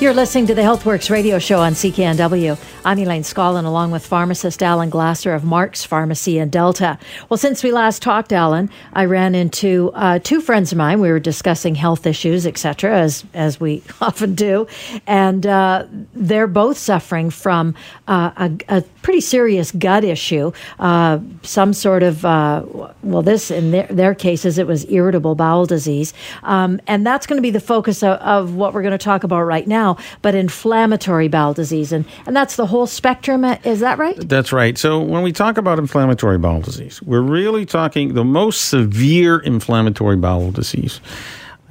[0.00, 2.56] You're listening to the HealthWorks radio show on CKNW.
[2.84, 7.00] I'm Elaine Scollin, along with pharmacist Alan Glasser of Mark's Pharmacy in Delta.
[7.28, 11.00] Well, since we last talked, Alan, I ran into uh, two friends of mine.
[11.00, 14.68] We were discussing health issues, etc., as as we often do,
[15.08, 17.74] and uh, they're both suffering from
[18.06, 22.62] uh, a, a, pretty serious gut issue, uh, some sort of uh,
[23.02, 27.38] well, this in their, their, cases it was irritable bowel disease, um, and that's going
[27.38, 29.87] to be the focus of, of what we're going to talk about right now.
[30.22, 33.44] But inflammatory bowel disease, and and that's the whole spectrum.
[33.44, 34.16] Is that right?
[34.16, 34.76] That's right.
[34.76, 40.16] So when we talk about inflammatory bowel disease, we're really talking the most severe inflammatory
[40.16, 41.00] bowel disease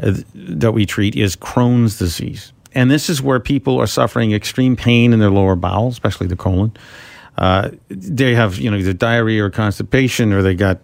[0.02, 2.54] uh, that we treat is Crohn's disease.
[2.74, 6.36] And this is where people are suffering extreme pain in their lower bowel, especially the
[6.36, 6.72] colon.
[7.38, 10.80] Uh, they have, you know, either diarrhea or constipation, or they got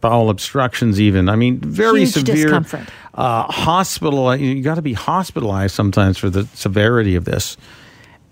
[0.00, 1.00] bowel obstructions.
[1.00, 2.34] Even, I mean, very Huge severe.
[2.34, 2.88] Discomfort.
[3.14, 4.34] Uh, hospital.
[4.36, 7.56] You got to be hospitalized sometimes for the severity of this.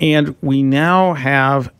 [0.00, 1.72] And we now have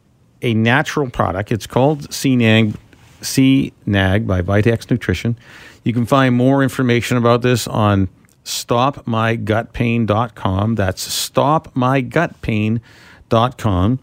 [0.43, 1.53] a natural product.
[1.53, 2.75] It's called CNAG,
[3.21, 5.39] CNAG by Vitex Nutrition.
[5.85, 8.09] You can find more information about this on
[8.45, 10.75] stopmygutpain.com.
[10.75, 13.99] That's stopmygutpain.com.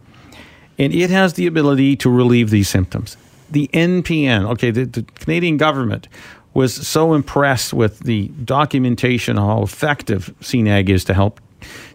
[0.80, 3.18] And it has the ability to relieve these symptoms.
[3.54, 6.08] The NPN, okay, the, the Canadian government
[6.56, 11.40] was so impressed with the documentation of how effective CNAG is to help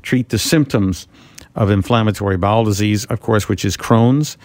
[0.03, 1.09] treat the symptoms
[1.57, 4.39] of inflammatory bowel disease, of course, which is Crohn's,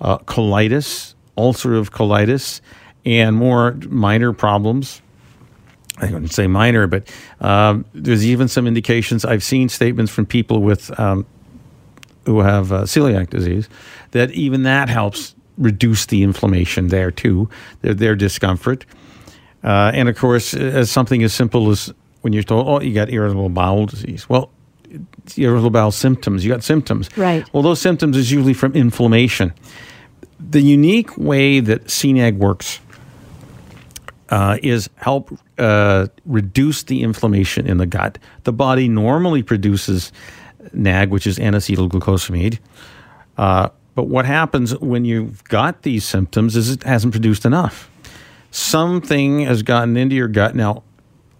[0.00, 2.60] uh, colitis, ulcerative colitis,
[3.04, 5.00] and more minor problems.
[5.98, 7.08] I wouldn't say minor, but
[7.40, 9.24] um, there's even some indications.
[9.24, 11.26] I've seen statements from people with um,
[12.24, 13.68] who have uh, celiac disease
[14.10, 17.48] that even that helps reduce the inflammation there too,
[17.82, 18.84] their, their discomfort.
[19.64, 23.10] Uh, and of course, as something as simple as when you're told, "Oh, you got
[23.10, 24.50] irritable bowel disease," well,
[25.36, 26.44] irritable bowel symptoms.
[26.44, 27.08] You got symptoms.
[27.16, 27.44] Right.
[27.52, 29.52] Well, those symptoms is usually from inflammation.
[30.38, 32.80] The unique way that CNAG works
[34.28, 38.18] uh, is help uh, reduce the inflammation in the gut.
[38.44, 40.12] The body normally produces
[40.72, 42.58] NAG, which is N-acetylglucosamine.
[43.38, 47.90] Uh, but what happens when you've got these symptoms is it hasn't produced enough.
[48.50, 50.54] Something has gotten into your gut.
[50.54, 50.84] Now,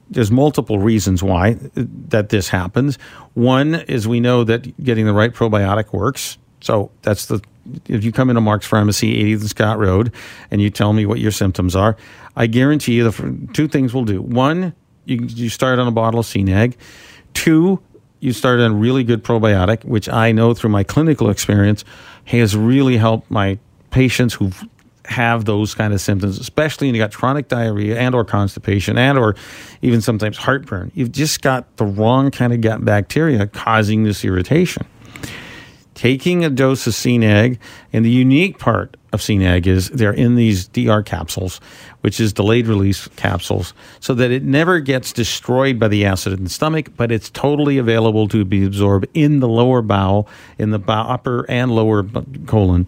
[0.09, 2.97] there's multiple reasons why that this happens.
[3.35, 6.39] One is we know that getting the right probiotic works.
[6.63, 7.43] So that's the
[7.89, 10.13] if you come into Mark's Pharmacy, 80th Scott Road,
[10.51, 11.97] and you tell me what your symptoms are,
[12.37, 14.23] I guarantee you the two things will do.
[14.23, 14.73] One,
[15.05, 16.77] you, you start on a bottle of CNAG.
[17.35, 17.83] Two,
[18.21, 21.85] you start on really good probiotic, which I know through my clinical experience
[22.27, 23.59] has really helped my
[23.91, 24.65] patients who've
[25.45, 29.37] those kind of symptoms, especially when you got chronic diarrhea and or constipation and or
[29.81, 30.91] even sometimes heartburn.
[30.95, 34.85] You've just got the wrong kind of gut bacteria causing this irritation.
[35.95, 37.59] Taking a dose of CNAG,
[37.93, 41.61] and the unique part of CNAG is they're in these DR capsules,
[42.03, 46.45] which is delayed release capsules, so that it never gets destroyed by the acid in
[46.45, 50.29] the stomach, but it's totally available to be absorbed in the lower bowel,
[50.59, 52.05] in the upper and lower
[52.47, 52.87] colon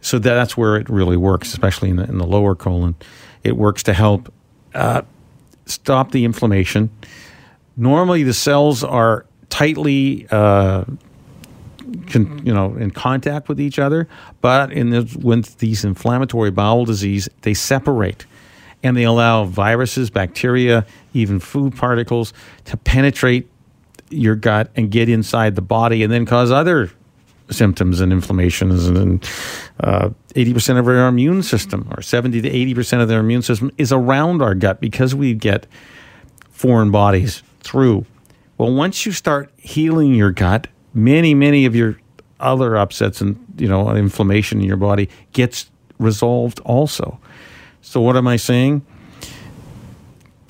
[0.00, 2.94] so that's where it really works, especially in the, in the lower colon.
[3.44, 4.32] It works to help
[4.74, 5.02] uh,
[5.66, 6.90] stop the inflammation.
[7.76, 10.84] Normally, the cells are tightly, uh,
[12.06, 14.08] con, you know, in contact with each other,
[14.40, 14.90] but in
[15.20, 18.26] with these inflammatory bowel disease, they separate,
[18.82, 22.32] and they allow viruses, bacteria, even food particles
[22.64, 23.48] to penetrate
[24.10, 26.90] your gut and get inside the body, and then cause other
[27.50, 28.86] symptoms and inflammations.
[28.86, 29.22] And
[29.80, 33.92] uh, 80% of our immune system or 70 to 80% of their immune system is
[33.92, 35.66] around our gut because we get
[36.50, 38.06] foreign bodies through.
[38.58, 41.98] Well once you start healing your gut many many of your
[42.38, 47.18] other upsets and you know inflammation in your body gets resolved also
[47.82, 48.84] so what am i saying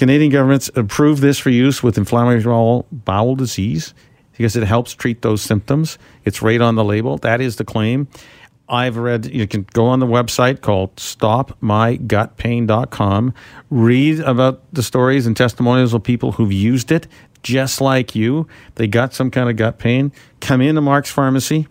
[0.01, 3.93] Canadian governments approved this for use with inflammatory bowel disease
[4.33, 5.99] because it helps treat those symptoms.
[6.25, 7.19] It's right on the label.
[7.19, 8.09] That is the claim.
[8.67, 13.35] I've read, you can go on the website called stopmygutpain.com,
[13.69, 17.07] read about the stories and testimonials of people who've used it
[17.43, 18.47] just like you.
[18.75, 20.13] They got some kind of gut pain.
[20.41, 21.69] Come into Mark's Pharmacy,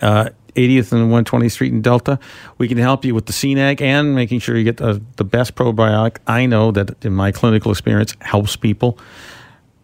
[0.00, 2.18] uh, 80th and 120th Street in Delta.
[2.58, 5.54] We can help you with the CNAG and making sure you get the, the best
[5.54, 6.18] probiotic.
[6.26, 8.98] I know that in my clinical experience helps people.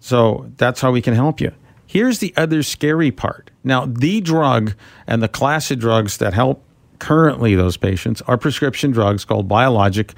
[0.01, 1.53] So that's how we can help you.
[1.87, 3.51] Here's the other scary part.
[3.63, 4.75] Now, the drug
[5.07, 6.65] and the class of drugs that help
[6.99, 10.15] currently those patients are prescription drugs called biologic.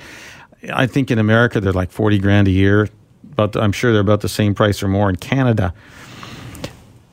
[0.73, 2.89] I think in America they're like 40 grand a year,
[3.37, 5.75] but I'm sure they're about the same price or more in Canada.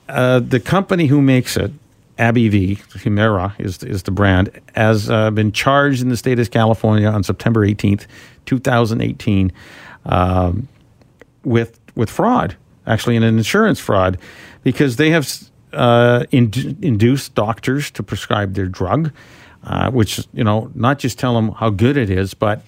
[0.09, 1.71] Uh, the company who makes it,
[2.17, 7.07] AbbVie, Humira is, is the brand, has uh, been charged in the state of California
[7.07, 8.05] on September 18th,
[8.45, 9.51] 2018,
[10.05, 10.67] um,
[11.43, 12.55] with, with fraud,
[12.85, 14.17] actually, an insurance fraud
[14.63, 15.27] because they have
[15.73, 19.11] uh, in, induced doctors to prescribe their drug,
[19.63, 22.61] uh, which you know not just tell them how good it is, but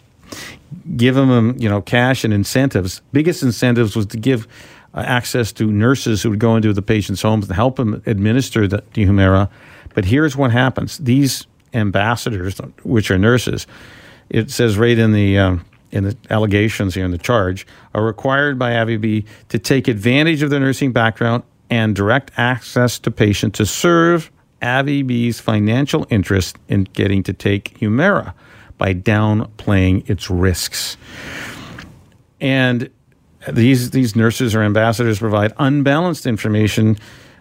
[0.96, 3.02] give them um, you know cash and incentives.
[3.12, 4.48] Biggest incentives was to give
[4.94, 8.68] uh, access to nurses who would go into the patient's homes and help them administer
[8.68, 9.50] the, the Humira.
[9.94, 13.68] But here's what happens: these ambassadors, which are nurses,
[14.30, 18.60] it says right in the um, in the allegations here in the charge, are required
[18.60, 23.66] by AbbVie to take advantage of their nursing background and direct access to patients to
[23.66, 24.32] serve
[24.62, 28.34] AbbVie's financial interest in getting to take Humira
[28.78, 30.98] by downplaying its risks.
[32.42, 32.90] And
[33.52, 36.98] these these nurses or ambassadors provide unbalanced information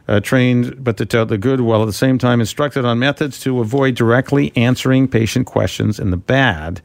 [0.07, 3.41] uh, trained but to tell the good while at the same time instructed on methods
[3.41, 6.83] to avoid directly answering patient questions in the bad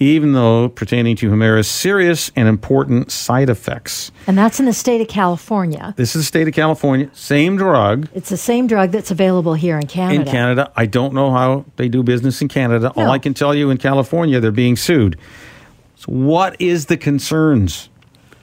[0.00, 4.12] even though pertaining to Humira's serious and important side effects.
[4.26, 5.94] And that's in the state of California.
[5.96, 7.10] This is the state of California.
[7.14, 8.08] Same drug.
[8.14, 10.20] It's the same drug that's available here in Canada.
[10.20, 10.72] In Canada.
[10.76, 12.92] I don't know how they do business in Canada.
[12.96, 13.04] No.
[13.04, 15.18] All I can tell you in California, they're being sued.
[15.96, 17.88] So what is the concerns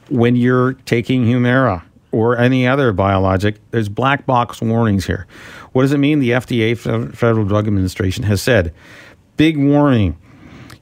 [0.10, 3.62] when you're taking Humira or any other biologic?
[3.72, 5.26] There's black box warnings here.
[5.72, 6.20] What does it mean?
[6.20, 6.78] The FDA,
[7.16, 8.74] Federal Drug Administration, has said,
[9.38, 10.18] big warning.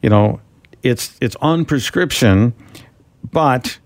[0.02, 0.42] You know,
[0.84, 2.54] it's it's on prescription,
[3.32, 3.80] but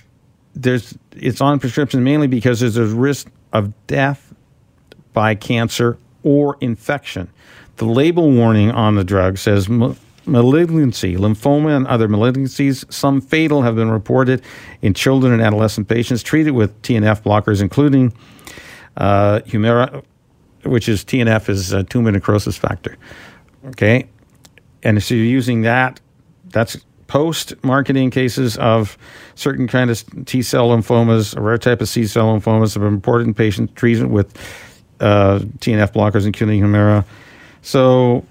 [0.55, 4.33] there's it's on prescription mainly because there's a risk of death
[5.13, 7.29] by cancer or infection.
[7.77, 13.75] The label warning on the drug says malignancy, lymphoma, and other malignancies, some fatal, have
[13.75, 14.41] been reported
[14.81, 18.11] in children and adolescent patients treated with TNF blockers, including
[18.97, 20.03] uh, Humira,
[20.63, 22.97] which is TNF is tumor necrosis factor.
[23.67, 24.09] Okay,
[24.81, 25.99] and so you're using that
[26.49, 26.77] that's
[27.07, 28.97] post marketing cases of
[29.35, 33.33] certain kind of T cell lymphomas, a rare type of T cell lymphomas reported in
[33.33, 34.35] patient treatment with
[34.99, 37.05] uh, TNF blockers, including Humira.
[37.61, 38.25] So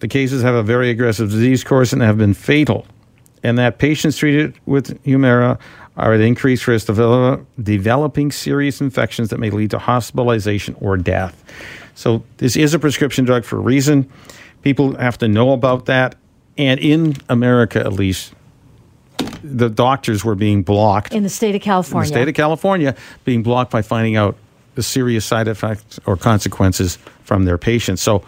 [0.00, 2.86] the cases have a very aggressive disease course and have been fatal.
[3.42, 5.58] And that patients treated with Humira
[5.96, 10.96] are at increased risk of develop, developing serious infections that may lead to hospitalization or
[10.96, 11.44] death.
[11.94, 14.10] So this is a prescription drug for a reason.
[14.62, 16.16] People have to know about that
[16.58, 18.34] and in America, at least,
[19.42, 21.14] the doctors were being blocked.
[21.14, 22.08] In the state of California.
[22.08, 22.94] In the state of California,
[23.24, 24.36] being blocked by finding out
[24.74, 28.02] the serious side effects or consequences from their patients.
[28.02, 28.24] So,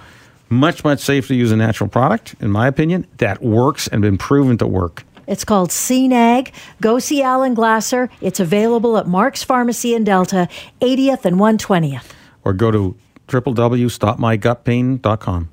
[0.48, 4.18] much, much safer to use a natural product, in my opinion, that works and been
[4.18, 5.04] proven to work.
[5.26, 6.52] It's called CNAG.
[6.80, 8.10] Go see Alan Glasser.
[8.20, 10.48] It's available at Mark's Pharmacy in Delta,
[10.80, 12.04] 80th and 120th.
[12.44, 12.94] Or go to
[13.28, 15.51] www.stopmygutpain.com.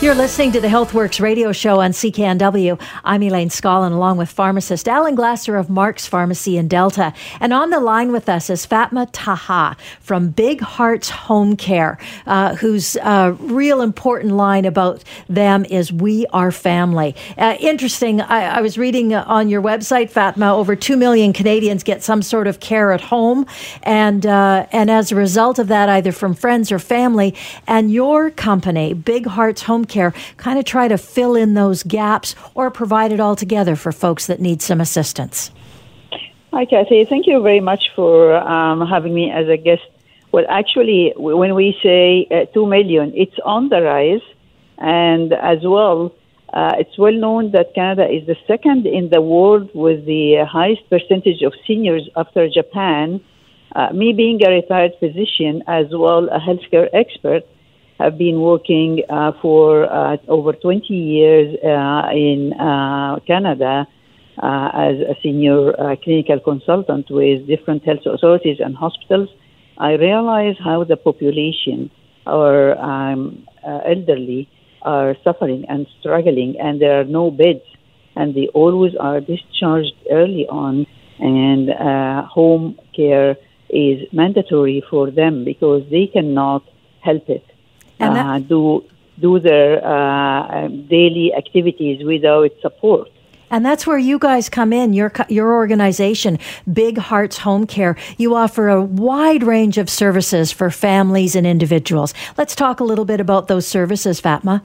[0.00, 2.80] You're listening to the HealthWorks radio show on CKNW.
[3.02, 7.12] I'm Elaine Scollin, along with pharmacist Alan Glasser of Mark's Pharmacy in Delta.
[7.40, 12.54] And on the line with us is Fatma Taha from Big Hearts Home Care, uh,
[12.54, 17.16] whose uh, real important line about them is We Are Family.
[17.36, 22.04] Uh, interesting, I, I, was reading on your website, Fatma, over 2 million Canadians get
[22.04, 23.46] some sort of care at home.
[23.82, 27.34] And, uh, and as a result of that, either from friends or family,
[27.66, 32.34] and your company, Big Hearts Home care kind of try to fill in those gaps
[32.54, 35.50] or provide it all together for folks that need some assistance?
[36.52, 37.04] Hi, Kathy.
[37.04, 39.82] Thank you very much for um, having me as a guest.
[40.32, 44.22] Well, actually, when we say uh, 2 million, it's on the rise.
[44.78, 46.14] And as well,
[46.52, 50.88] uh, it's well known that Canada is the second in the world with the highest
[50.88, 53.20] percentage of seniors after Japan.
[53.76, 57.44] Uh, me being a retired physician as well a healthcare expert,
[57.98, 63.86] have been working uh, for uh, over 20 years uh, in uh, Canada
[64.42, 69.28] uh, as a senior uh, clinical consultant with different health authorities and hospitals.
[69.78, 71.90] I realize how the population,
[72.26, 74.48] our um, elderly,
[74.82, 77.64] are suffering and struggling, and there are no beds,
[78.14, 80.86] and they always are discharged early on,
[81.18, 83.36] and uh, home care
[83.68, 86.62] is mandatory for them because they cannot
[87.00, 87.44] help it.
[88.00, 88.84] And that- uh, do
[89.20, 93.08] do their uh, um, daily activities without support.
[93.50, 96.38] And that's where you guys come in, your your organization,
[96.70, 97.96] Big Hearts Home Care.
[98.18, 102.12] You offer a wide range of services for families and individuals.
[102.36, 104.62] Let's talk a little bit about those services, Fatma.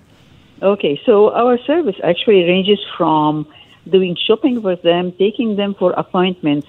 [0.62, 3.48] Okay, so our service actually ranges from
[3.90, 6.68] doing shopping for them, taking them for appointments,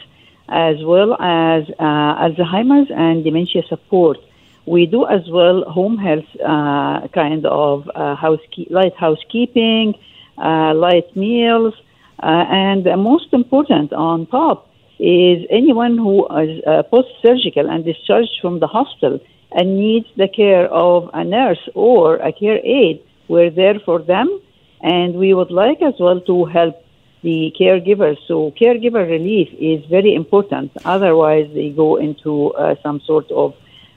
[0.48, 4.18] as well as uh, Alzheimer's and dementia support.
[4.66, 9.94] We do as well home health uh, kind of uh, housekeep- light housekeeping,
[10.38, 11.74] uh, light meals,
[12.22, 18.60] uh, and most important on top is anyone who is uh, post-surgical and discharged from
[18.60, 19.20] the hospital
[19.52, 23.02] and needs the care of a nurse or a care aide.
[23.28, 24.40] We're there for them,
[24.80, 26.74] and we would like as well to help
[27.22, 28.18] the caregivers.
[28.28, 30.72] So caregiver relief is very important.
[30.84, 33.54] Otherwise, they go into uh, some sort of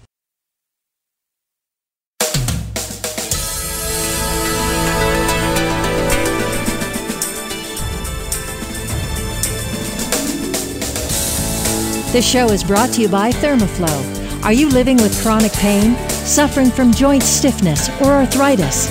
[12.17, 14.43] This show is brought to you by Thermoflow.
[14.43, 18.87] Are you living with chronic pain, suffering from joint stiffness, or arthritis?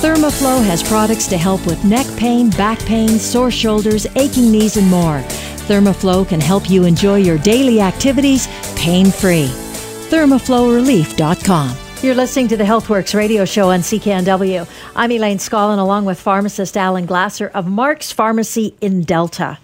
[0.00, 4.88] Thermoflow has products to help with neck pain, back pain, sore shoulders, aching knees, and
[4.88, 5.18] more.
[5.68, 9.48] Thermoflow can help you enjoy your daily activities pain free.
[10.08, 11.76] ThermoflowRelief.com.
[12.00, 14.66] You're listening to the HealthWorks radio show on CKNW.
[14.96, 19.58] I'm Elaine Scollin, along with pharmacist Alan Glasser of Mark's Pharmacy in Delta.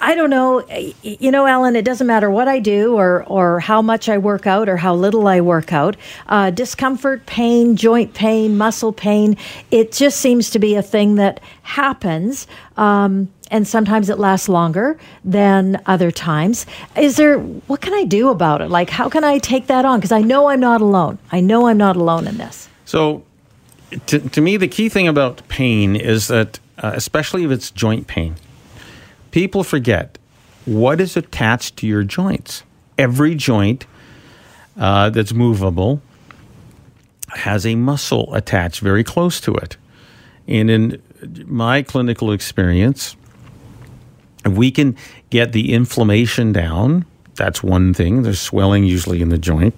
[0.00, 0.64] I don't know.
[1.02, 4.46] You know, Alan, it doesn't matter what I do or, or how much I work
[4.46, 5.96] out or how little I work out.
[6.28, 9.36] Uh, discomfort, pain, joint pain, muscle pain,
[9.70, 12.46] it just seems to be a thing that happens.
[12.76, 16.66] Um, and sometimes it lasts longer than other times.
[16.96, 18.70] Is there, what can I do about it?
[18.70, 19.98] Like, how can I take that on?
[19.98, 21.18] Because I know I'm not alone.
[21.32, 22.68] I know I'm not alone in this.
[22.84, 23.24] So,
[24.06, 28.06] to, to me, the key thing about pain is that, uh, especially if it's joint
[28.06, 28.36] pain,
[29.30, 30.18] people forget
[30.64, 32.62] what is attached to your joints.
[32.96, 33.86] Every joint
[34.76, 36.02] uh, that's movable
[37.28, 39.76] has a muscle attached very close to it.
[40.46, 41.02] And in
[41.46, 43.16] my clinical experience,
[44.44, 44.96] if we can
[45.30, 47.04] get the inflammation down,
[47.34, 48.22] that's one thing.
[48.22, 49.74] There's swelling usually in the joint.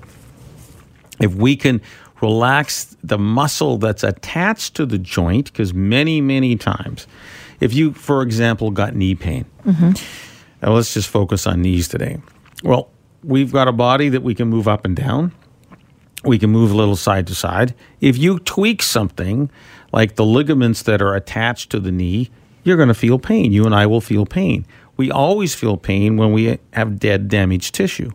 [1.21, 1.81] If we can
[2.23, 7.07] relax the muscle that's attached to the joint, because many, many times,
[7.61, 9.93] if you, for example, got knee pain, mm-hmm.
[10.63, 12.21] now let's just focus on knees today.
[12.65, 12.91] Well,
[13.23, 15.33] we've got a body that we can move up and down.
[16.25, 17.75] We can move a little side to side.
[18.01, 19.51] If you tweak something
[19.93, 22.31] like the ligaments that are attached to the knee,
[22.63, 23.53] you're going to feel pain.
[23.53, 24.67] You and I will feel pain.
[24.97, 28.11] We always feel pain when we have dead, damaged tissue.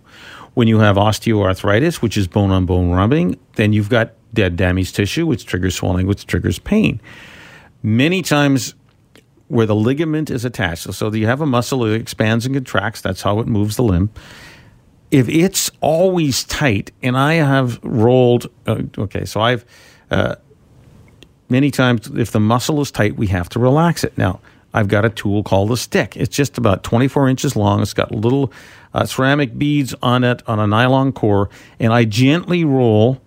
[0.53, 4.95] When you have osteoarthritis, which is bone on bone rubbing, then you've got dead, damaged
[4.95, 7.01] tissue, which triggers swelling, which triggers pain.
[7.81, 8.75] Many times,
[9.47, 13.21] where the ligament is attached, so, you have a muscle that expands and contracts, that's
[13.21, 14.09] how it moves the limb
[15.11, 19.63] if it's always tight, and I have rolled, uh, okay, so I've
[20.11, 20.35] uh,
[21.49, 24.17] many times, if the muscle is tight, we have to relax it.
[24.17, 24.39] Now,
[24.73, 26.17] I've got a tool called a stick.
[26.17, 27.81] It's just about 24 inches long.
[27.81, 28.51] It's got little
[28.93, 31.49] uh, ceramic beads on it on a nylon core,
[31.79, 33.21] and I gently roll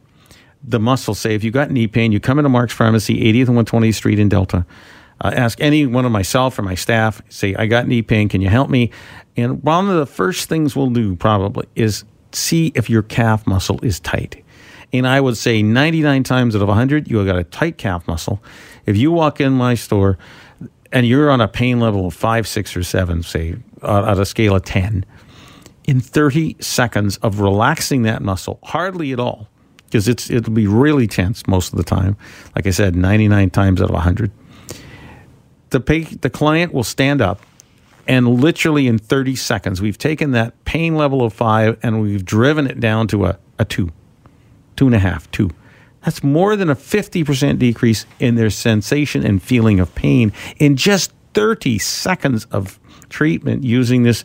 [0.62, 1.14] the muscle.
[1.14, 4.18] Say, if you got knee pain, you come into Mark's Pharmacy, 80th and 120th Street
[4.18, 4.66] in Delta.
[5.20, 8.40] Uh, ask any one of myself or my staff, say, I got knee pain, can
[8.40, 8.90] you help me?
[9.36, 13.80] And one of the first things we'll do probably is see if your calf muscle
[13.82, 14.44] is tight.
[14.92, 18.06] And I would say 99 times out of 100, you have got a tight calf
[18.08, 18.42] muscle.
[18.86, 20.18] If you walk in my store
[20.92, 24.56] and you're on a pain level of five, six, or seven, say, at a scale
[24.56, 25.04] of 10,
[25.84, 29.48] in 30 seconds of relaxing that muscle, hardly at all,
[29.84, 32.16] because it's it'll be really tense most of the time.
[32.54, 34.30] Like I said, 99 times out of 100
[35.70, 37.40] the pay, the client will stand up
[38.06, 42.66] and literally in 30 seconds we've taken that pain level of five and we've driven
[42.66, 43.90] it down to a, a two
[44.76, 45.50] two and a half two
[46.04, 51.12] That's more than a 50% decrease in their sensation and feeling of pain in just
[51.34, 54.24] 30 seconds of treatment using this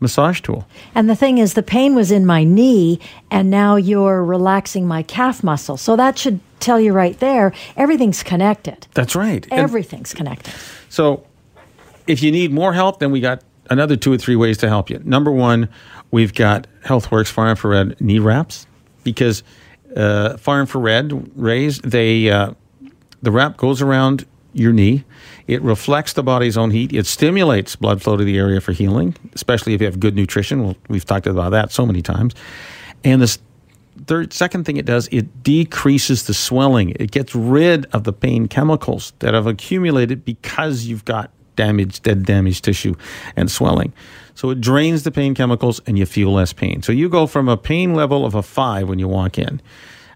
[0.00, 0.66] massage tool.
[0.94, 3.00] And the thing is, the pain was in my knee,
[3.30, 5.76] and now you're relaxing my calf muscle.
[5.76, 8.86] So that should tell you right there everything's connected.
[8.94, 9.46] That's right.
[9.50, 10.52] Everything's and connected.
[10.88, 11.24] So
[12.06, 14.90] if you need more help, then we got another two or three ways to help
[14.90, 15.00] you.
[15.04, 15.68] Number one,
[16.10, 18.66] we've got HealthWorks far infrared knee wraps
[19.04, 19.42] because
[19.96, 22.52] uh, far infrared rays, they uh,
[23.22, 25.04] the wrap goes around your knee.
[25.46, 26.92] It reflects the body's own heat.
[26.92, 30.64] It stimulates blood flow to the area for healing, especially if you have good nutrition.
[30.64, 32.34] Well, we've talked about that so many times.
[33.04, 33.38] And the
[34.06, 36.90] third, second thing it does, it decreases the swelling.
[36.96, 42.24] It gets rid of the pain chemicals that have accumulated because you've got damaged, dead
[42.24, 42.94] damaged tissue
[43.34, 43.92] and swelling.
[44.34, 46.82] So it drains the pain chemicals and you feel less pain.
[46.82, 49.60] So you go from a pain level of a five when you walk in.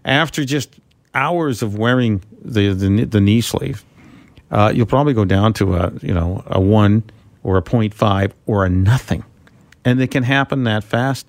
[0.05, 0.79] After just
[1.13, 3.83] hours of wearing the, the, the knee sleeve,
[4.51, 7.03] uh, you'll probably go down to a you know a one
[7.43, 9.23] or a 0.5 or a nothing,
[9.83, 11.25] and it can happen that fast.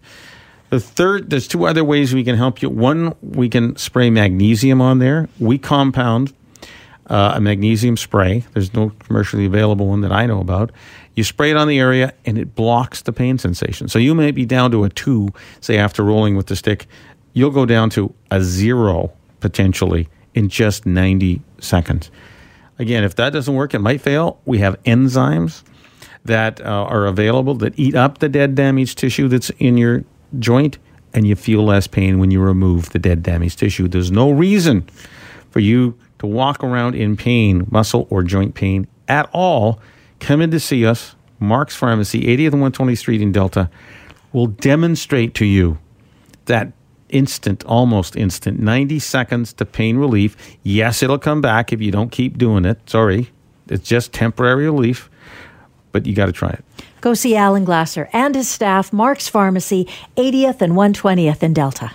[0.73, 2.71] The third, there's two other ways we can help you.
[2.71, 5.29] One, we can spray magnesium on there.
[5.39, 6.33] We compound
[7.09, 8.47] uh, a magnesium spray.
[8.55, 10.73] There's no commercially available one that I know about.
[11.15, 13.89] You spray it on the area and it blocks the pain sensation.
[13.89, 15.29] So you may be down to a two,
[15.61, 16.87] say after rolling with the stick.
[17.35, 22.11] You'll go down to a zero potentially in just 90 seconds.
[22.79, 24.41] Again, if that doesn't work, it might fail.
[24.47, 25.65] We have enzymes
[26.25, 30.05] that uh, are available that eat up the dead damaged tissue that's in your
[30.39, 30.79] joint,
[31.15, 33.89] and you feel less pain when you remove the dead damaged tissue.
[33.89, 34.89] There's no reason
[35.51, 39.81] for you to walk around in pain, muscle or joint pain at all.
[40.21, 43.69] Come in to see us, Mark's Pharmacy, 80th and 120th Street in Delta.
[44.33, 45.79] We'll demonstrate to you
[46.47, 46.73] that
[47.11, 50.37] instant, almost instant, 90 seconds to pain relief.
[50.63, 52.79] Yes, it'll come back if you don't keep doing it.
[52.89, 53.31] Sorry.
[53.69, 55.11] It's just temporary relief,
[55.93, 56.65] but you got to try it.
[57.03, 61.91] Go see Alan Glasser and his staff, Mark's Pharmacy, 80th and 120th in Delta.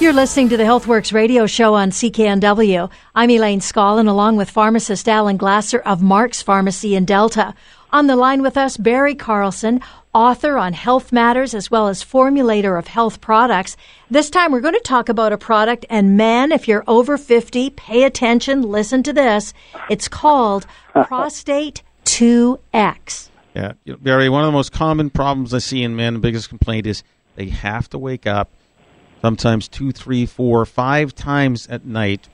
[0.00, 2.90] You're listening to the HealthWorks radio show on CKNW.
[3.14, 7.54] I'm Elaine Scollin, along with pharmacist Alan Glasser of Mark's Pharmacy in Delta.
[7.92, 9.82] On the line with us, Barry Carlson,
[10.14, 13.76] author on health matters as well as formulator of health products.
[14.10, 17.68] This time we're going to talk about a product, and man, if you're over 50,
[17.70, 19.52] pay attention, listen to this.
[19.90, 23.28] It's called Prostate 2X.
[23.56, 26.86] Yeah, Barry, one of the most common problems I see in men, the biggest complaint
[26.86, 27.02] is
[27.36, 28.50] they have to wake up
[29.22, 32.28] sometimes two, three, four, five times at night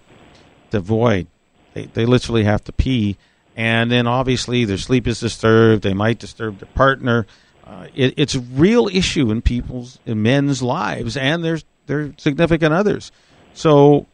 [0.72, 1.28] to void.
[1.74, 3.16] They, they literally have to pee.
[3.56, 5.82] And then obviously their sleep is disturbed.
[5.82, 7.26] They might disturb their partner
[7.66, 12.74] uh, it, it's a real issue in people's in men's lives and their their significant
[12.74, 13.12] others.
[13.54, 14.06] So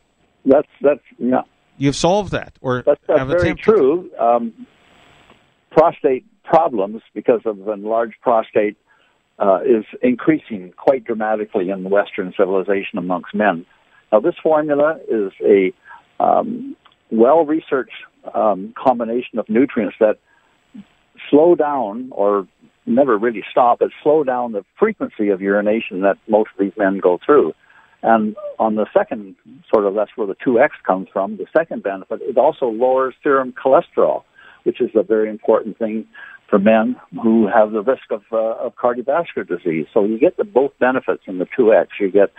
[0.45, 1.43] that's that's yeah.
[1.77, 4.11] You've solved that, or that's, that's very true.
[4.19, 4.67] Um,
[5.71, 8.77] prostate problems because of enlarged prostate
[9.39, 13.67] uh, is increasing quite dramatically in Western civilization amongst men.
[14.11, 15.73] Now, this formula is a
[16.19, 16.77] um,
[17.11, 17.93] well researched
[18.35, 20.19] um, combination of nutrients that
[21.31, 22.49] slow down or
[22.87, 26.99] never really stop, but slow down the frequency of urination that most of these men
[26.99, 27.53] go through.
[28.03, 29.35] And on the second
[29.73, 31.37] sort of, that's where the 2X comes from.
[31.37, 34.23] The second benefit, it also lowers serum cholesterol,
[34.63, 36.07] which is a very important thing
[36.49, 39.87] for men who have the risk of, uh, of cardiovascular disease.
[39.93, 41.89] So you get the both benefits in the 2X.
[42.01, 42.33] You get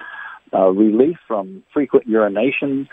[0.53, 2.89] uh, relief from frequent urination,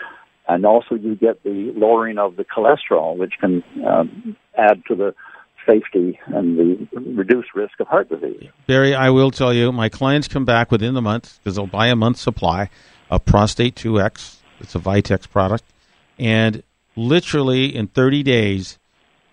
[0.47, 5.15] and also you get the lowering of the cholesterol, which can um, add to the
[5.67, 8.49] safety and the reduced risk of heart disease.
[8.67, 11.87] Barry, I will tell you, my clients come back within the month because they'll buy
[11.87, 12.69] a month's supply
[13.09, 14.37] of Prostate 2X.
[14.59, 15.63] It's a Vitex product.
[16.17, 16.63] And
[16.95, 18.79] literally in 30 days,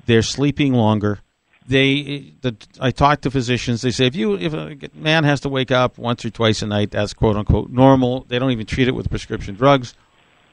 [0.06, 1.20] they're sleeping longer.
[1.66, 3.80] They, the, I talk to physicians.
[3.82, 6.66] They say if you, if a man has to wake up once or twice a
[6.66, 8.26] night, that's quote unquote normal.
[8.28, 9.94] They don't even treat it with prescription drugs.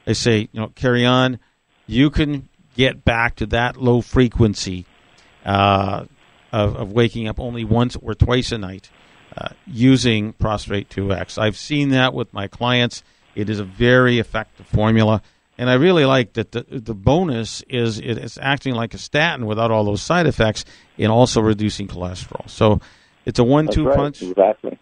[0.05, 1.39] They say, you know, carry on.
[1.85, 4.85] You can get back to that low frequency
[5.45, 6.05] uh,
[6.51, 8.89] of, of, waking up only once or twice a night
[9.37, 11.37] uh, using Prostate 2X.
[11.37, 13.03] I've seen that with my clients.
[13.35, 15.21] It is a very effective formula.
[15.61, 19.69] And I really like that the, the bonus is it's acting like a statin without
[19.69, 20.65] all those side effects
[20.97, 22.49] and also reducing cholesterol.
[22.49, 22.81] So
[23.25, 24.23] it's a one two right, punch.
[24.23, 24.79] Exactly.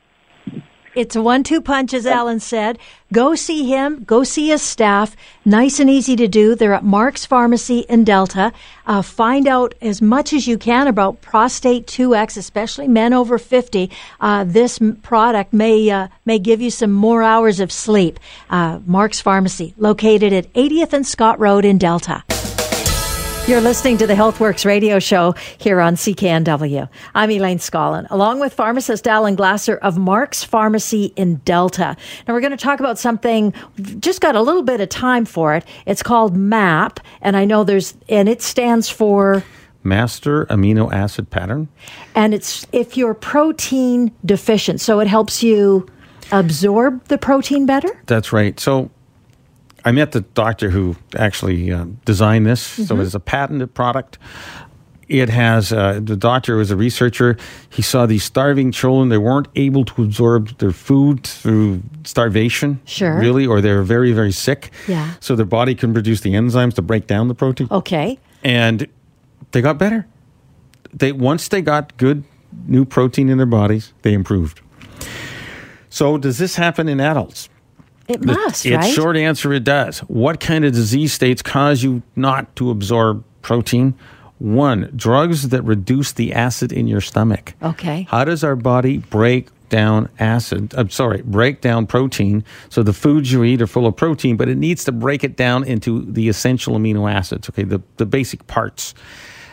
[0.96, 2.80] It's a one two punch, as Alan said.
[3.12, 4.04] Go see him.
[4.04, 5.16] Go see his staff.
[5.46, 6.56] Nice and easy to do.
[6.56, 8.52] They're at Mark's Pharmacy in Delta.
[8.86, 13.90] Uh, find out as much as you can about Prostate 2X, especially men over 50.
[14.20, 18.20] Uh, this product may uh, may give you some more hours of sleep.
[18.50, 22.24] Uh, Mark's Pharmacy, located at 80th and Scott Road in Delta.
[23.50, 26.88] You're listening to the HealthWorks radio show here on CKNW.
[27.16, 31.98] I'm Elaine Scollin, along with pharmacist Alan Glasser of Mark's Pharmacy in Delta.
[32.28, 33.52] Now we're going to talk about something,
[33.98, 35.66] just got a little bit of time for it.
[35.88, 39.44] It's called MAP, and I know there's, and it stands for
[39.84, 41.70] master amino acid pattern.
[42.14, 45.88] And it's if you're protein deficient, so it helps you
[46.32, 48.00] absorb the protein better?
[48.06, 48.60] That's right.
[48.60, 48.92] So
[49.86, 52.74] I met the doctor who actually uh, designed this.
[52.74, 52.84] Mm-hmm.
[52.84, 54.18] So it's a patented product.
[55.08, 57.36] It has uh, the doctor was a researcher.
[57.70, 59.10] He saw these starving children.
[59.10, 64.32] They weren't able to absorb their food through starvation, sure, really, or they're very very
[64.32, 64.72] sick.
[64.88, 65.16] Yeah.
[65.20, 67.68] So their body can produce the enzymes to break down the protein.
[67.72, 68.20] Okay.
[68.44, 68.88] And
[69.52, 70.06] they got better.
[70.94, 72.24] They once they got good
[72.68, 74.62] new protein in their bodies, they improved.
[75.90, 77.50] So does this happen in adults?
[78.10, 78.86] It must, the, right?
[78.86, 80.00] Its short answer, it does.
[80.00, 83.94] What kind of disease states cause you not to absorb protein?
[84.40, 87.54] One, drugs that reduce the acid in your stomach.
[87.62, 88.08] Okay.
[88.10, 90.74] How does our body break down acid?
[90.76, 92.44] I'm sorry, break down protein.
[92.70, 95.36] So the foods you eat are full of protein, but it needs to break it
[95.36, 97.48] down into the essential amino acids.
[97.50, 98.96] Okay, the the basic parts.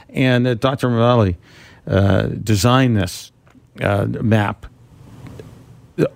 [0.08, 0.88] And uh, Dr.
[0.88, 1.36] Moretti
[1.86, 3.32] uh, designed this
[3.82, 4.64] uh, map.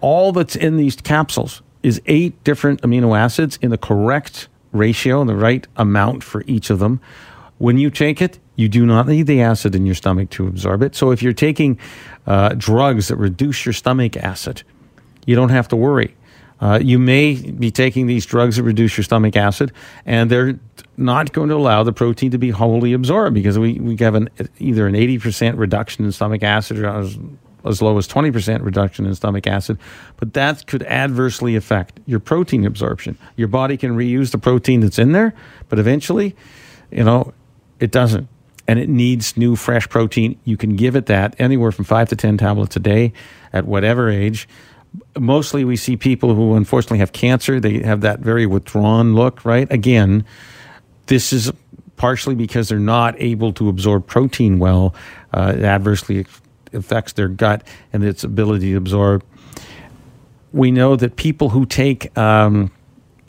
[0.00, 5.28] All that's in these capsules is eight different amino acids in the correct ratio and
[5.28, 7.00] the right amount for each of them.
[7.58, 10.82] When you take it, you do not need the acid in your stomach to absorb
[10.82, 10.94] it.
[10.94, 11.78] So if you're taking
[12.26, 14.62] uh, drugs that reduce your stomach acid,
[15.26, 16.14] you don't have to worry.
[16.60, 19.72] Uh, you may be taking these drugs that reduce your stomach acid,
[20.04, 20.58] and they're
[20.98, 24.28] not going to allow the protein to be wholly absorbed because we, we have an,
[24.58, 27.08] either an 80% reduction in stomach acid or
[27.64, 29.78] as low as 20% reduction in stomach acid,
[30.16, 33.18] but that could adversely affect your protein absorption.
[33.36, 35.34] Your body can reuse the protein that's in there,
[35.68, 36.36] but eventually,
[36.90, 37.32] you know,
[37.78, 38.28] it doesn't.
[38.68, 40.38] And it needs new, fresh protein.
[40.44, 43.12] You can give it that anywhere from five to 10 tablets a day
[43.52, 44.48] at whatever age.
[45.18, 47.58] Mostly, we see people who unfortunately have cancer.
[47.58, 49.70] They have that very withdrawn look, right?
[49.72, 50.24] Again,
[51.06, 51.50] this is
[51.96, 54.94] partially because they're not able to absorb protein well,
[55.34, 56.24] uh, adversely
[56.72, 59.24] affects their gut and its ability to absorb.
[60.52, 62.70] We know that people who take um,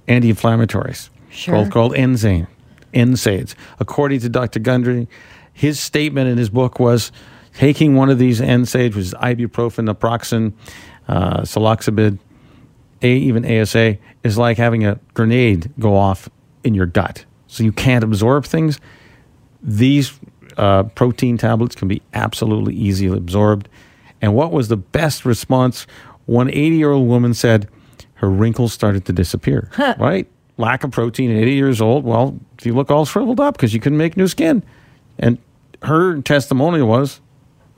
[0.08, 1.56] anti-inflammatories, sure.
[1.56, 2.48] called, called NSAID,
[2.94, 4.60] NSAIDs, according to Dr.
[4.60, 5.08] Gundry,
[5.54, 7.12] his statement in his book was
[7.54, 10.54] taking one of these NSAIDs, which is ibuprofen, naproxen,
[11.08, 12.20] uh, celecoxib,
[13.02, 16.30] a, even ASA, is like having a grenade go off
[16.64, 17.26] in your gut.
[17.48, 18.80] So you can't absorb things.
[19.62, 20.20] These
[20.58, 23.70] uh, protein tablets can be absolutely easily absorbed.
[24.22, 25.88] And what was the best response?
[26.26, 27.68] One 80 year old woman said
[28.16, 30.28] her wrinkles started to disappear, right?
[30.58, 32.04] Lack of protein at 80 years old.
[32.04, 34.64] Well, you look all shriveled up because you couldn't make new skin.
[35.18, 35.40] And
[35.82, 37.20] her testimonial was,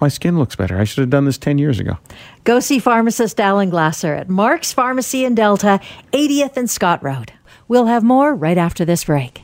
[0.02, 0.78] my skin looks better.
[0.78, 1.98] I should have done this 10 years ago.
[2.44, 5.80] Go see pharmacist Alan Glasser at Mark's Pharmacy in Delta,
[6.12, 7.32] 80th and Scott Road.
[7.70, 9.44] We'll have more right after this break.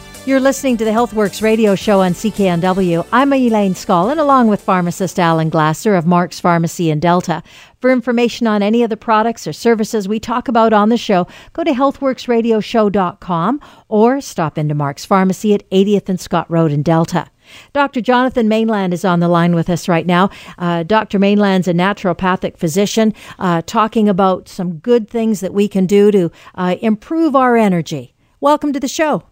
[0.23, 3.07] You're listening to the HealthWorks radio show on CKNW.
[3.11, 7.41] I'm Elaine Scollin, along with pharmacist Alan Glasser of Mark's Pharmacy in Delta.
[7.79, 11.25] For information on any of the products or services we talk about on the show,
[11.53, 17.25] go to healthworksradioshow.com or stop into Mark's Pharmacy at 80th and Scott Road in Delta.
[17.73, 17.99] Dr.
[17.99, 20.29] Jonathan Mainland is on the line with us right now.
[20.59, 21.17] Uh, Dr.
[21.17, 26.31] Mainland's a naturopathic physician uh, talking about some good things that we can do to
[26.53, 28.13] uh, improve our energy.
[28.39, 29.23] Welcome to the show.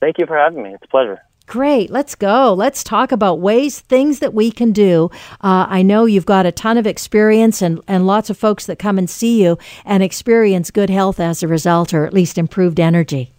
[0.00, 0.74] Thank you for having me.
[0.74, 1.20] It's a pleasure.
[1.46, 1.90] Great.
[1.90, 2.52] Let's go.
[2.52, 5.10] Let's talk about ways, things that we can do.
[5.40, 8.78] Uh, I know you've got a ton of experience and, and lots of folks that
[8.78, 9.56] come and see you
[9.86, 13.32] and experience good health as a result, or at least improved energy.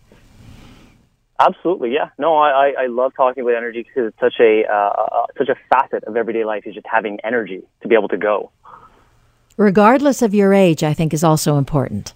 [1.39, 2.09] Absolutely, yeah.
[2.17, 5.55] No, I, I love talking about energy because it's such a uh, uh, such a
[5.69, 8.51] facet of everyday life is just having energy to be able to go.
[9.59, 12.13] regardless of your age, I think is also important.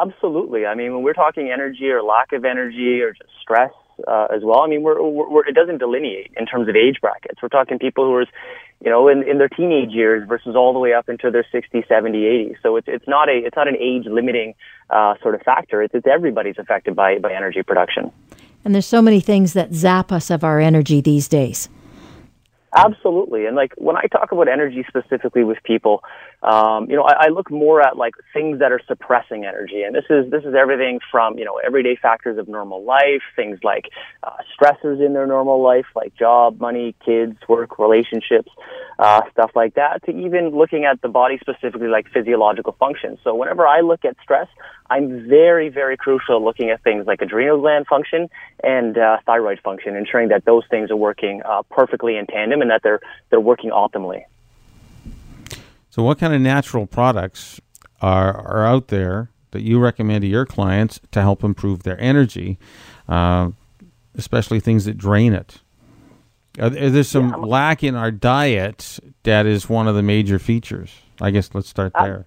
[0.00, 0.66] Absolutely.
[0.66, 3.70] I mean, when we're talking energy or lack of energy or just stress
[4.08, 7.40] uh, as well, I mean, we're, we're, it doesn't delineate in terms of age brackets.
[7.40, 8.26] We're talking people who are,
[8.80, 11.84] you know, in, in their teenage years versus all the way up into their 60,
[11.88, 12.56] 70, 80.
[12.62, 14.54] So it's, it's not a, it's not an age limiting
[14.90, 15.80] uh, sort of factor.
[15.82, 18.10] It's, it's everybody's affected by, by energy production.
[18.64, 21.68] And there's so many things that zap us of our energy these days.
[22.76, 23.46] Absolutely.
[23.46, 26.02] And like when I talk about energy specifically with people,
[26.42, 29.82] um, you know, I, I, look more at like things that are suppressing energy.
[29.82, 33.60] And this is, this is everything from, you know, everyday factors of normal life, things
[33.62, 33.90] like
[34.24, 38.50] uh, stressors in their normal life, like job, money, kids, work, relationships,
[38.98, 43.20] uh, stuff like that, to even looking at the body specifically like physiological functions.
[43.22, 44.48] So whenever I look at stress,
[44.90, 48.28] I'm very, very crucial looking at things like adrenal gland function
[48.62, 52.70] and uh, thyroid function, ensuring that those things are working uh, perfectly in tandem and
[52.70, 54.24] that they're they're working optimally.
[55.88, 57.60] So, what kind of natural products
[58.02, 62.58] are are out there that you recommend to your clients to help improve their energy,
[63.08, 63.50] uh,
[64.16, 65.60] especially things that drain it?
[66.58, 70.92] Are, there some yeah, lack in our diet that is one of the major features?
[71.20, 72.26] I guess let's start there.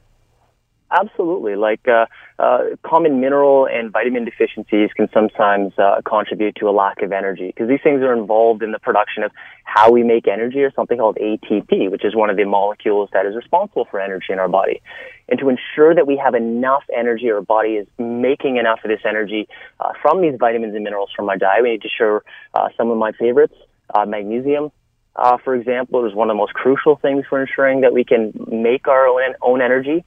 [0.90, 1.56] Absolutely.
[1.56, 2.06] Like uh,
[2.40, 7.48] uh, common mineral and vitamin deficiencies can sometimes uh, contribute to a lack of energy
[7.48, 9.32] because these things are involved in the production of
[9.66, 13.26] how we make energy or something called ATP, which is one of the molecules that
[13.26, 14.82] is responsible for energy in our body.
[15.28, 19.02] And to ensure that we have enough energy, our body is making enough of this
[19.06, 19.50] energy
[19.82, 22.22] uh, from these vitamins and minerals from our diet, we need to share
[22.54, 23.56] uh, some of my favorites.
[23.94, 24.70] Uh, magnesium,
[25.18, 28.32] uh, for example, is one of the most crucial things for ensuring that we can
[28.50, 30.06] make our own, own energy.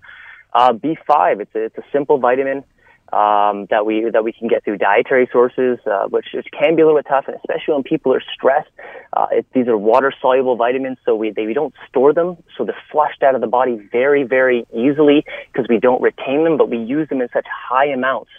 [0.52, 2.64] Uh, B5, it's a, it's a simple vitamin
[3.12, 6.82] um, that we that we can get through dietary sources, uh, which, which can be
[6.82, 8.70] a little bit tough, and especially when people are stressed.
[9.12, 12.64] Uh, it, these are water soluble vitamins, so we they, we don't store them, so
[12.64, 16.70] they're flushed out of the body very very easily because we don't retain them, but
[16.70, 18.30] we use them in such high amounts.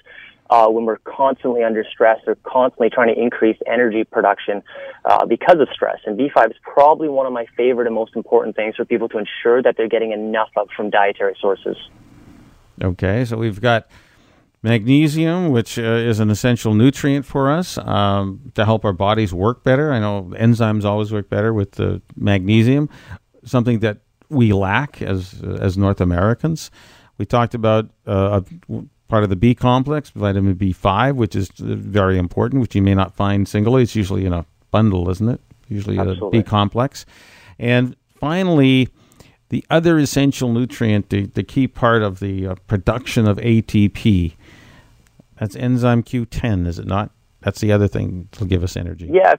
[0.52, 4.62] Uh, when we're constantly under stress or constantly trying to increase energy production
[5.06, 6.00] uh, because of stress.
[6.06, 9.18] And B5 is probably one of my favorite and most important things for people to
[9.18, 11.78] ensure that they're getting enough of from dietary sources.
[12.84, 13.88] Okay, so we've got
[14.64, 19.64] magnesium, which uh, is an essential nutrient for us um, to help our bodies work
[19.64, 19.92] better.
[19.92, 22.90] I know enzymes always work better with the magnesium,
[23.44, 26.72] something that we lack as as North Americans.
[27.18, 28.42] We talked about uh,
[29.12, 33.14] part of the B complex, vitamin B5, which is very important, which you may not
[33.14, 33.84] find singly.
[33.84, 35.42] It's usually in a bundle, isn't it?
[35.68, 36.40] Usually Absolutely.
[36.40, 37.06] a B complex.
[37.60, 38.88] And finally,
[39.50, 44.32] the other essential nutrient, the, the key part of the uh, production of ATP,
[45.38, 47.12] that's enzyme Q10, is it not?
[47.42, 49.10] That's the other thing to give us energy.
[49.12, 49.34] Yeah,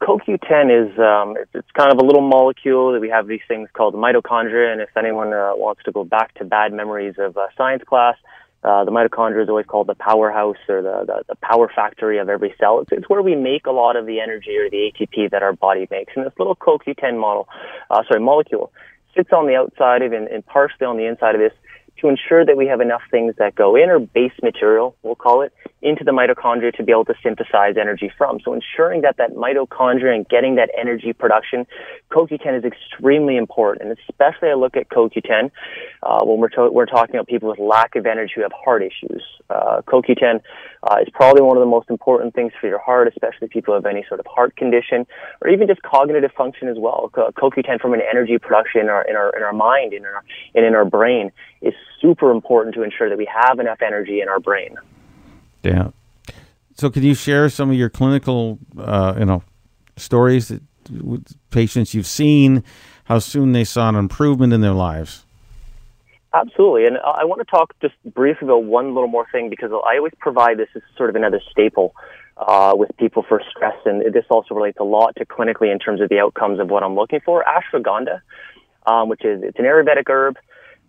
[0.00, 3.68] CoQ10 is um, it's, it's, kind of a little molecule that we have these things
[3.74, 4.72] called mitochondria.
[4.72, 8.16] And if anyone uh, wants to go back to bad memories of uh, science class,
[8.64, 12.28] uh, the mitochondria is always called the powerhouse or the, the, the power factory of
[12.28, 12.80] every cell.
[12.80, 15.52] It's, it's, where we make a lot of the energy or the ATP that our
[15.52, 16.12] body makes.
[16.16, 17.46] And this little CoQ10 model,
[17.90, 18.72] uh, sorry, molecule
[19.14, 21.52] sits on the outside of and, and partially on the inside of this
[22.04, 25.40] to ensure that we have enough things that go in, or base material, we'll call
[25.40, 28.40] it, into the mitochondria to be able to synthesize energy from.
[28.44, 31.66] So ensuring that that mitochondria and getting that energy production,
[32.10, 33.88] CoQ10 is extremely important.
[33.88, 35.50] And especially I look at CoQ10
[36.02, 38.82] uh, when we're, to- we're talking about people with lack of energy who have heart
[38.82, 39.22] issues.
[39.48, 40.40] Uh, CoQ10
[40.82, 43.76] uh, is probably one of the most important things for your heart, especially people who
[43.76, 45.06] have any sort of heart condition
[45.40, 47.10] or even just cognitive function as well.
[47.14, 50.22] CoQ10 from an energy production in our, in our, in our mind in our,
[50.54, 51.30] and in our brain
[51.62, 54.76] is super important to ensure that we have enough energy in our brain.
[55.62, 55.90] Yeah.
[56.74, 59.42] So, can you share some of your clinical, uh, you know,
[59.96, 62.62] stories that with patients you've seen,
[63.04, 65.24] how soon they saw an improvement in their lives?
[66.34, 69.96] Absolutely, and I want to talk just briefly about one little more thing because I
[69.98, 71.94] always provide this as sort of another staple
[72.36, 76.00] uh, with people for stress, and this also relates a lot to clinically in terms
[76.00, 77.44] of the outcomes of what I'm looking for.
[77.44, 78.20] Ashwagandha,
[78.84, 80.36] um, which is it's an Ayurvedic herb.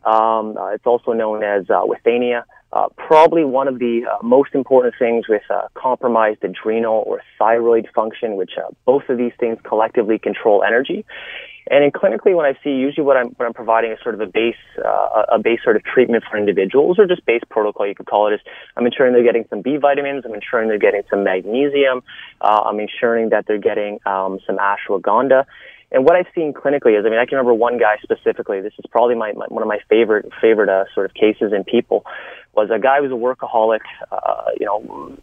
[0.06, 2.44] Um, uh, it's also known as uh, withania.
[2.72, 7.88] Uh, probably one of the uh, most important things with uh, compromised adrenal or thyroid
[7.96, 11.06] function, which uh, both of these things collectively control energy.
[11.72, 14.22] And in clinically, when I see, usually what I'm what I'm providing is sort of
[14.22, 17.96] a base uh, a base sort of treatment for individuals, or just base protocol, you
[17.96, 18.36] could call it.
[18.36, 18.42] Is
[18.78, 22.04] I'm ensuring they're getting some B vitamins, I'm ensuring they're getting some magnesium,
[22.42, 25.46] uh, I'm ensuring that they're getting um, some ashwagandha,
[25.96, 28.60] and what I've seen clinically is, I mean, I can remember one guy specifically.
[28.62, 31.64] This is probably my, my one of my favorite favorite uh, sort of cases in
[31.64, 32.06] people.
[32.54, 33.80] Was a guy who was a workaholic.
[34.12, 35.18] Uh, you know,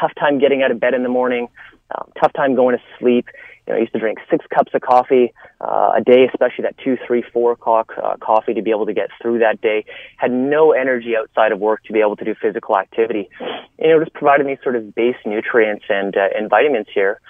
[0.00, 1.48] tough time getting out of bed in the morning.
[1.94, 3.26] um, tough time going to sleep.
[3.66, 6.76] You know, I used to drink six cups of coffee uh, a day, especially that
[6.78, 9.84] two, three, four o'clock uh, coffee to be able to get through that day.
[10.16, 13.28] Had no energy outside of work to be able to do physical activity.
[13.40, 17.20] And it was providing me sort of base nutrients and uh, and vitamins here.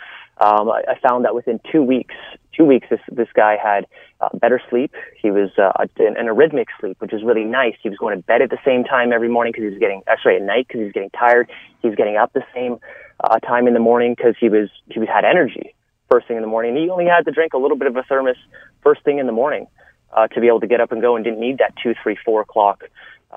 [0.41, 2.15] Um, I found that within two weeks,
[2.59, 3.87] two weeks, this this guy had
[4.21, 4.93] uh, better sleep.
[5.17, 7.75] He was uh, in, in a rhythmic sleep, which is really nice.
[7.83, 10.03] He was going to bed at the same time every morning because he was getting,
[10.07, 11.49] uh, sorry, at night because he was getting tired.
[11.81, 12.79] He was getting up the same
[13.23, 15.75] uh, time in the morning because he was he was had energy
[16.11, 16.77] first thing in the morning.
[16.77, 18.37] He only had to drink a little bit of a thermos
[18.83, 19.67] first thing in the morning
[20.13, 22.17] uh, to be able to get up and go, and didn't need that two, three,
[22.25, 22.85] four o'clock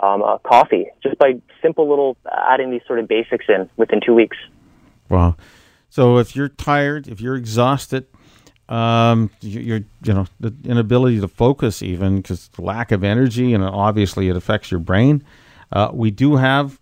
[0.01, 4.13] um, uh, coffee just by simple little adding these sort of basics in within two
[4.13, 4.37] weeks.
[5.09, 5.35] Wow.
[5.89, 8.07] So if you're tired, if you're exhausted,
[8.71, 14.29] um, you're you know the inability to focus even because lack of energy and obviously
[14.29, 15.23] it affects your brain.
[15.73, 16.79] Uh, we do have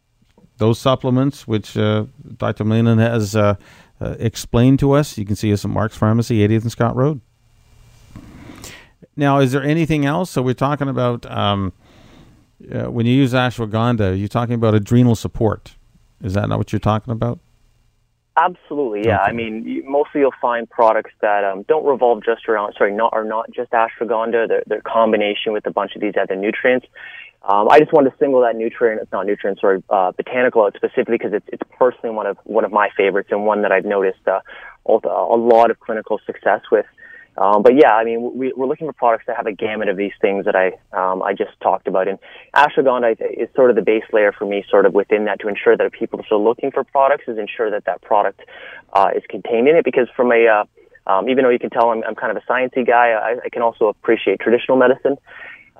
[0.57, 2.05] those supplements which uh,
[2.37, 2.63] Dr.
[2.63, 3.55] Malinan has uh,
[3.99, 5.17] uh, explained to us.
[5.17, 7.21] You can see us at Mark's Pharmacy, 80th and Scott Road.
[9.15, 10.29] Now, is there anything else?
[10.29, 11.73] So we're talking about um,
[12.71, 15.75] uh, when you use ashwagandha, you're talking about adrenal support.
[16.21, 17.39] Is that not what you're talking about?
[18.39, 19.21] Absolutely, yeah.
[19.21, 19.31] Okay.
[19.31, 23.25] I mean, mostly you'll find products that um, don't revolve just around, sorry, not are
[23.25, 24.47] not just ashwagandha.
[24.47, 26.87] They're, they're combination with a bunch of these other nutrients.
[27.43, 30.75] Um, I just wanted to single that nutrient, it's not nutrient, sorry, uh, botanical out
[30.75, 33.85] specifically because it's, it's personally one of one of my favorites and one that I've
[33.85, 34.41] noticed uh,
[34.85, 36.85] a lot of clinical success with.
[37.39, 39.95] Um, but yeah, I mean, we, are looking for products that have a gamut of
[39.95, 42.09] these things that I um, I just talked about.
[42.09, 42.19] And
[42.53, 45.77] ashwagandha is sort of the base layer for me, sort of within that, to ensure
[45.77, 48.41] that people are still looking for products, is ensure that that product
[48.91, 49.85] uh, is contained in it.
[49.85, 50.65] Because from a uh,
[51.09, 53.49] um, even though you can tell I'm, I'm kind of a sciencey guy, I, I
[53.49, 55.17] can also appreciate traditional medicine.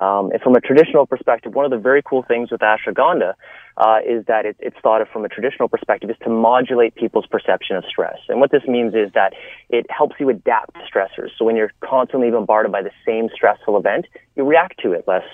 [0.00, 3.34] Um, and from a traditional perspective, one of the very cool things with ashwagandha
[3.76, 7.26] uh, is that it, it's thought of from a traditional perspective is to modulate people's
[7.26, 8.18] perception of stress.
[8.28, 9.34] And what this means is that
[9.68, 11.28] it helps you adapt to stressors.
[11.38, 15.24] So when you're constantly bombarded by the same stressful event, you react to it less,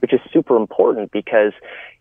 [0.00, 1.52] which is super important because,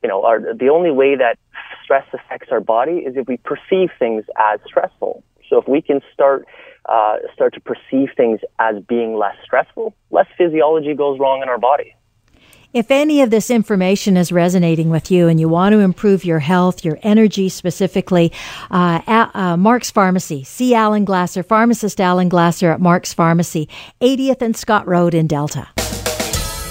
[0.02, 1.38] you know, our, the only way that
[1.84, 5.24] stress affects our body is if we perceive things as stressful.
[5.48, 6.48] So if we can start
[6.88, 11.60] uh, start to perceive things as being less stressful, less physiology goes wrong in our
[11.60, 11.94] body.
[12.72, 16.38] If any of this information is resonating with you and you want to improve your
[16.38, 18.32] health, your energy specifically,
[18.70, 23.68] uh, at, uh, Mark's Pharmacy, see Alan Glasser, pharmacist Alan Glasser at Mark's Pharmacy,
[24.02, 25.68] 80th and Scott Road in Delta.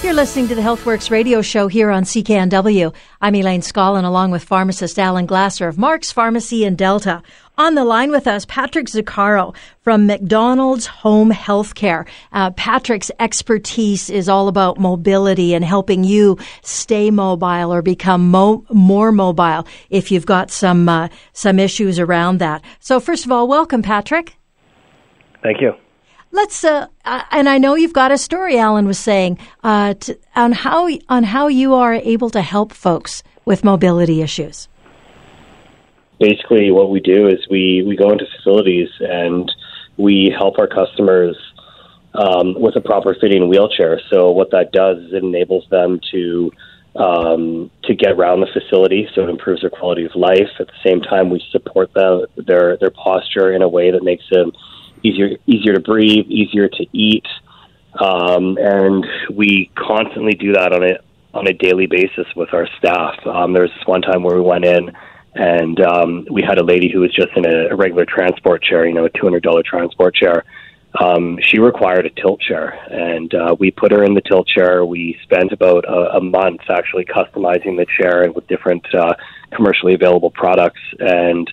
[0.04, 2.94] You're listening to the HealthWorks radio show here on CKNW.
[3.20, 7.24] I'm Elaine Scollin along with pharmacist Alan Glasser of Mark's Pharmacy in Delta.
[7.58, 12.06] On the line with us, Patrick Zuccaro from MacDonald's Home Healthcare.
[12.30, 18.64] Uh, Patrick's expertise is all about mobility and helping you stay mobile or become mo-
[18.70, 22.62] more mobile if you've got some uh, some issues around that.
[22.78, 24.36] So, first of all, welcome, Patrick.
[25.42, 25.72] Thank you.
[26.30, 28.56] Let's uh, and I know you've got a story.
[28.56, 33.24] Alan was saying uh, to, on how on how you are able to help folks
[33.44, 34.68] with mobility issues
[36.18, 39.50] basically what we do is we, we go into facilities and
[39.96, 41.36] we help our customers
[42.14, 44.00] um, with a proper fitting wheelchair.
[44.10, 46.52] So what that does is it enables them to
[46.96, 50.48] um, to get around the facility, so it improves their quality of life.
[50.58, 54.24] At the same time, we support them, their their posture in a way that makes
[54.30, 54.52] them
[55.04, 57.26] easier easier to breathe, easier to eat,
[58.00, 60.98] um, and we constantly do that on a
[61.34, 63.14] on a daily basis with our staff.
[63.26, 64.90] Um, there was this one time where we went in
[65.38, 68.86] and um, we had a lady who was just in a, a regular transport chair,
[68.86, 70.44] you know, a two hundred dollar transport chair.
[71.00, 74.84] Um, she required a tilt chair, and uh, we put her in the tilt chair.
[74.84, 79.14] We spent about a, a month actually customizing the chair and with different uh,
[79.52, 80.80] commercially available products.
[80.98, 81.48] And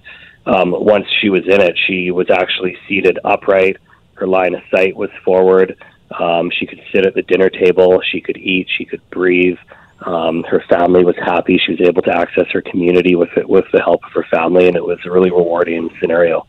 [0.48, 3.78] um, once she was in it, she was actually seated upright.
[4.16, 5.78] Her line of sight was forward.
[6.18, 8.02] Um, she could sit at the dinner table.
[8.12, 8.68] She could eat.
[8.76, 9.58] She could breathe.
[10.02, 11.58] Um, her family was happy.
[11.58, 14.68] She was able to access her community with it, with the help of her family,
[14.68, 16.46] and it was a really rewarding scenario.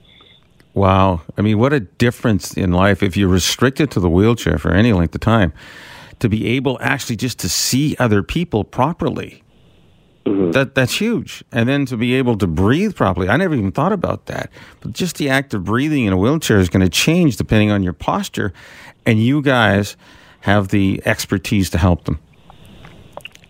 [0.75, 1.23] Wow.
[1.39, 4.93] I mean, what a difference in life if you're restricted to the wheelchair for any
[4.93, 5.53] length of time
[6.19, 9.43] to be able actually just to see other people properly.
[10.27, 10.51] Mm-hmm.
[10.51, 11.45] That that's huge.
[11.53, 13.29] And then to be able to breathe properly.
[13.29, 14.51] I never even thought about that.
[14.81, 17.83] But just the act of breathing in a wheelchair is going to change depending on
[17.83, 18.53] your posture
[19.07, 19.97] and you guys
[20.41, 22.19] have the expertise to help them.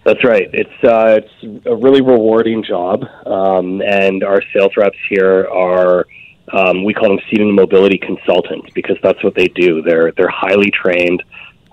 [0.07, 0.49] That's right.
[0.53, 6.07] It's uh, it's a really rewarding job, um, and our sales reps here are
[6.53, 9.83] um, we call them seating mobility consultants because that's what they do.
[9.83, 11.25] They're they're highly trained.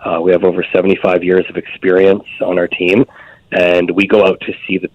[0.03, 3.05] Uh, we have over 75 years of experience on our team,
[3.51, 4.89] and we go out to see the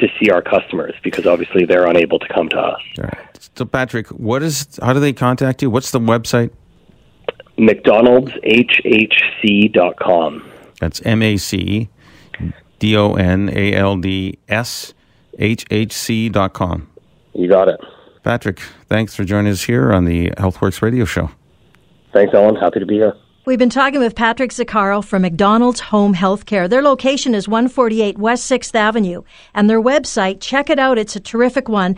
[0.00, 2.80] to see our customers because obviously they're unable to come to us.
[2.96, 3.50] All right.
[3.54, 4.66] So, Patrick, what is?
[4.82, 5.68] How do they contact you?
[5.68, 6.52] What's the website?
[7.58, 10.50] MacDonald'shhc.com.
[10.80, 11.90] That's M A C
[12.78, 14.94] D O N A L D S
[15.38, 16.88] H H C dot com.
[17.34, 17.80] You got it.
[18.22, 21.30] Patrick, thanks for joining us here on the HealthWorks radio show.
[22.12, 22.56] Thanks, Ellen.
[22.56, 23.14] Happy to be here.
[23.46, 26.68] We've been talking with Patrick Zaccaro from MacDonald's Home Healthcare.
[26.68, 29.22] Their location is 148 West 6th Avenue.
[29.54, 30.98] And their website, check it out.
[30.98, 31.96] It's a terrific one.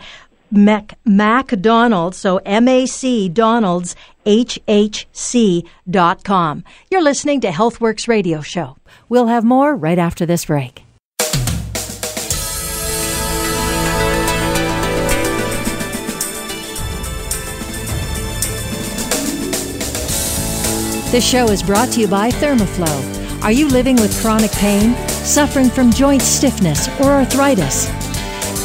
[0.51, 3.95] Mac, MacDonald's, so M-A-C Donald's,
[6.23, 6.63] com.
[6.89, 8.77] You're listening to HealthWorks Radio Show.
[9.07, 10.83] We'll have more right after this break.
[21.11, 23.43] This show is brought to you by Thermoflow.
[23.43, 27.89] Are you living with chronic pain, suffering from joint stiffness or arthritis?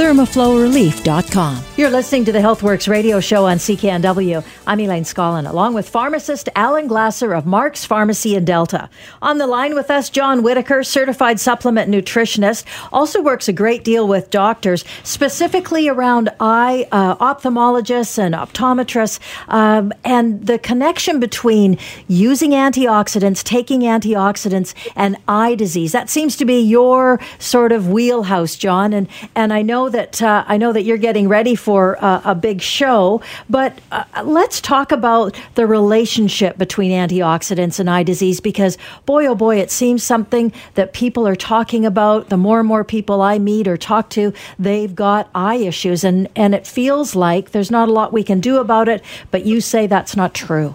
[0.00, 1.62] thermoflowrelief.com.
[1.76, 4.42] You're listening to the HealthWorks radio show on CKNW.
[4.66, 8.88] I'm Elaine Scollin, along with pharmacist Alan Glasser of Mark's Pharmacy in Delta.
[9.20, 14.08] On the line with us, John Whitaker, certified supplement nutritionist, also works a great deal
[14.08, 21.76] with doctors, specifically around eye uh, ophthalmologists and optometrists, um, and the connection between
[22.08, 25.92] using antioxidants, taking antioxidants, and eye disease.
[25.92, 28.94] That seems to be your sort of wheelhouse, John.
[28.94, 32.34] And and I know that uh, I know that you're getting ready for uh, a
[32.34, 38.78] big show, but uh, let's talk about the relationship between antioxidants and eye disease because
[39.04, 42.28] boy oh boy, it seems something that people are talking about.
[42.28, 46.28] The more and more people I meet or talk to, they've got eye issues, and
[46.34, 49.04] and it feels like there's not a lot we can do about it.
[49.30, 50.74] But you say that's not true.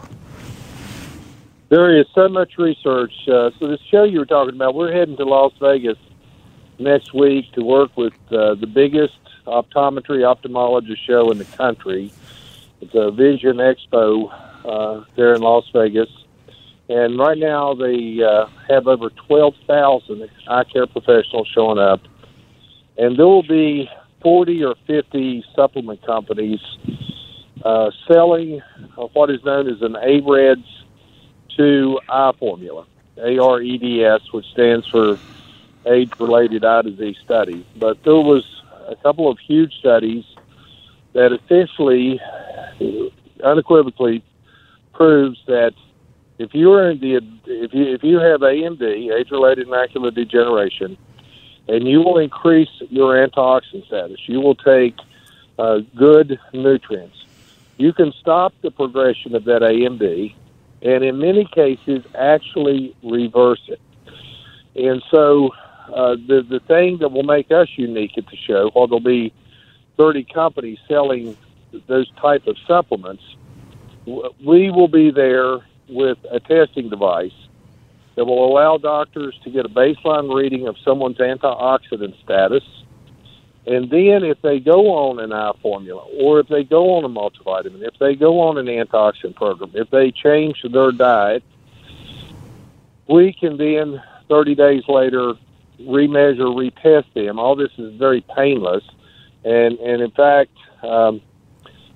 [1.70, 3.14] There is so much research.
[3.28, 5.98] Uh, so this show you were talking about, we're heading to Las Vegas
[6.80, 12.12] next week to work with uh, the biggest optometry ophthalmologist show in the country.
[12.82, 14.32] It's a Vision Expo
[14.66, 16.10] uh, there in Las Vegas.
[16.88, 22.02] And right now they uh, have over 12,000 eye care professionals showing up.
[22.98, 23.90] And there will be
[24.22, 26.60] 40 or 50 supplement companies
[27.64, 28.62] uh, selling
[29.14, 30.66] what is known as an AREDS
[31.58, 32.86] 2 eye formula,
[33.18, 35.18] AREDS, which stands for
[35.86, 37.66] age-related eye disease study.
[37.76, 38.46] But there was
[38.88, 40.26] a couple of huge studies
[41.14, 42.20] that essentially,
[43.44, 44.24] unequivocally,
[44.94, 45.74] proves that
[46.38, 47.16] if you are in the
[47.46, 50.98] if you if you have AMD, age-related macular degeneration,
[51.68, 54.96] and you will increase your antioxidant status, you will take
[55.58, 57.26] uh, good nutrients.
[57.78, 60.34] You can stop the progression of that AMD,
[60.82, 63.82] and in many cases, actually reverse it.
[64.76, 65.52] And so,
[65.94, 69.34] uh, the the thing that will make us unique at the show, while there'll be
[69.98, 71.38] 30 companies selling
[71.88, 73.24] those type of supplements,
[74.06, 75.60] we will be there
[75.90, 77.34] with a testing device
[78.16, 82.64] that will allow doctors to get a baseline reading of someone's antioxidant status.
[83.68, 87.10] And then, if they go on an eye formula, or if they go on a
[87.10, 91.44] multivitamin, if they go on an antioxidant program, if they change their diet,
[93.08, 95.34] we can then 30 days later
[95.80, 97.40] remeasure, retest them.
[97.40, 98.84] All this is very painless,
[99.44, 100.52] and and in fact,
[100.84, 101.22] um,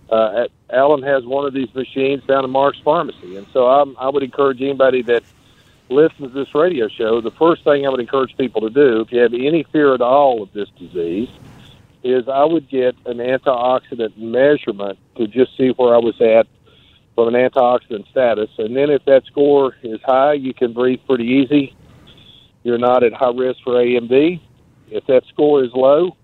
[0.09, 4.09] uh, Alan has one of these machines down at Mark's Pharmacy, and so I'm, I
[4.09, 5.23] would encourage anybody that
[5.89, 7.21] listens to this radio show.
[7.21, 10.01] The first thing I would encourage people to do, if you have any fear at
[10.01, 11.29] all of this disease,
[12.03, 16.47] is I would get an antioxidant measurement to just see where I was at
[17.15, 21.25] from an antioxidant status, and then if that score is high, you can breathe pretty
[21.25, 21.75] easy
[22.69, 24.39] you're not at high risk for AMD.
[24.91, 26.15] If that score is low,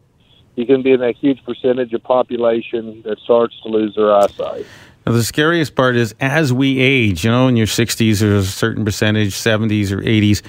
[0.55, 4.65] you can be in that huge percentage of population that starts to lose their eyesight.
[5.07, 8.51] Now, the scariest part is as we age, you know, in your 60s, there's a
[8.51, 10.43] certain percentage, 70s or 80s,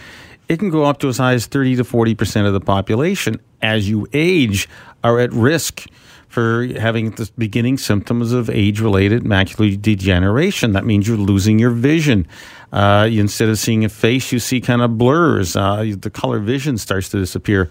[0.49, 3.88] it can go up to as high as 30 to 40% of the population as
[3.88, 4.68] you age
[5.02, 5.86] are at risk
[6.28, 10.72] for having the beginning symptoms of age related macular degeneration.
[10.72, 12.28] That means you're losing your vision.
[12.72, 15.56] Uh, instead of seeing a face, you see kind of blurs.
[15.56, 17.70] Uh, the color vision starts to disappear.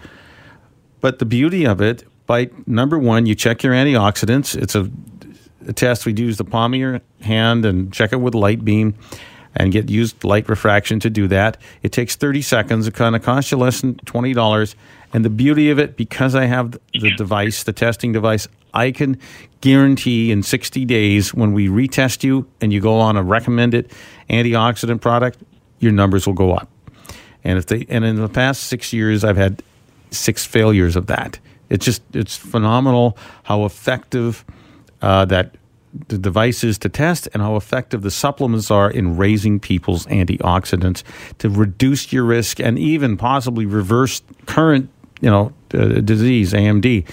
[0.99, 4.59] But the beauty of it, by number one, you check your antioxidants.
[4.61, 4.89] It's a,
[5.67, 8.65] a test we do use the palm of your hand and check it with light
[8.65, 8.95] beam
[9.55, 11.57] and get used light refraction to do that.
[11.83, 12.87] It takes 30 seconds.
[12.87, 14.75] It kind of costs you less than $20
[15.15, 19.17] And the beauty of it, because I have the device, the testing device, I can
[19.61, 23.93] guarantee in 60 days when we retest you and you go on a recommended
[24.29, 25.39] antioxidant product,
[25.79, 26.67] your numbers will go up.
[27.45, 29.63] And if they and in the past six years, I've had
[30.11, 31.39] six failures of that.
[31.69, 34.43] It's just it's phenomenal how effective
[35.01, 35.55] uh, that
[36.09, 41.03] the devices to test and how effective the supplements are in raising people's antioxidants
[41.37, 44.89] to reduce your risk and even possibly reverse current
[45.21, 47.07] you know uh, disease AMD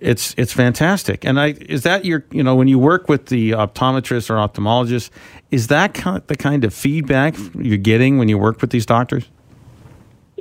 [0.00, 3.52] it's it's fantastic and i is that your you know when you work with the
[3.52, 5.10] optometrist or ophthalmologist
[5.52, 8.84] is that kind of the kind of feedback you're getting when you work with these
[8.84, 9.28] doctors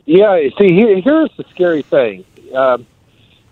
[0.06, 2.88] yeah see here, here's the scary thing um,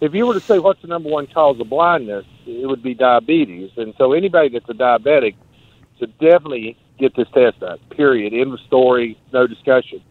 [0.01, 2.93] if you were to say what's the number one cause of blindness it would be
[2.93, 3.71] diabetes.
[3.77, 5.35] And so anybody that's a diabetic
[5.99, 7.79] should definitely get this test done.
[7.91, 8.33] Period.
[8.33, 9.17] End of story.
[9.31, 10.01] No discussion.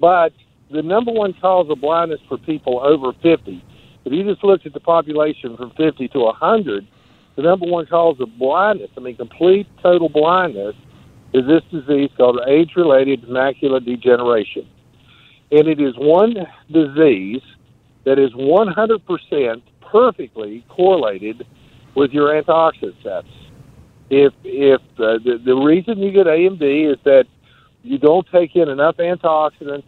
[0.00, 0.32] But
[0.72, 3.64] the number one cause of blindness for people over 50,
[4.04, 6.86] if you just looked at the population from 50 to 100,
[7.36, 10.74] the number one cause of blindness, I mean complete total blindness,
[11.32, 14.68] is this disease called age-related macular degeneration.
[15.50, 16.34] And it is one
[16.70, 17.42] disease
[18.04, 21.46] that is 100% perfectly correlated
[21.94, 23.30] with your antioxidant status.
[24.10, 27.24] If if uh, the the reason you get AMD is that
[27.82, 29.84] you don't take in enough antioxidants,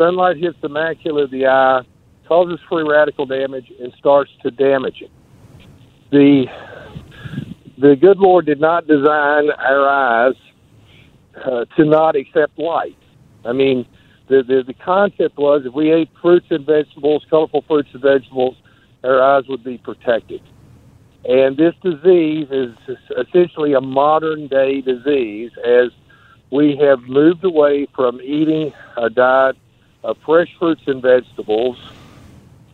[0.00, 1.82] sunlight hits the macula of the eye,
[2.26, 5.10] causes free radical damage, and starts to damage it.
[6.10, 6.46] The
[7.78, 10.34] the good Lord did not design our eyes
[11.44, 12.96] uh, to not accept light.
[13.44, 13.86] I mean,
[14.28, 18.56] the, the the concept was if we ate fruits and vegetables, colorful fruits and vegetables,
[19.04, 20.40] our eyes would be protected.
[21.26, 22.74] And this disease is
[23.18, 25.90] essentially a modern day disease as
[26.50, 29.56] we have moved away from eating a diet
[30.02, 31.78] of fresh fruits and vegetables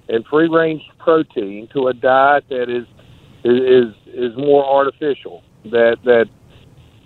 [0.09, 2.87] and free range protein to a diet that is
[3.45, 6.29] is is more artificial that that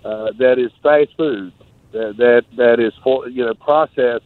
[0.05, 1.51] uh, that is fast food
[1.91, 4.25] that that that is for, you know processed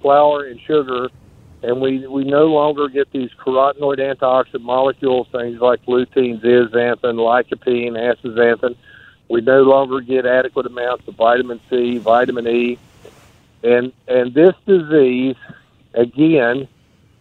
[0.00, 1.08] flour and sugar
[1.62, 7.92] and we we no longer get these carotenoid antioxidant molecules, things like lutein, zeaxanthin, lycopene,
[7.92, 8.76] astaxanthin.
[9.28, 12.78] We no longer get adequate amounts of vitamin C, vitamin E,
[13.66, 15.36] and and this disease
[15.94, 16.68] again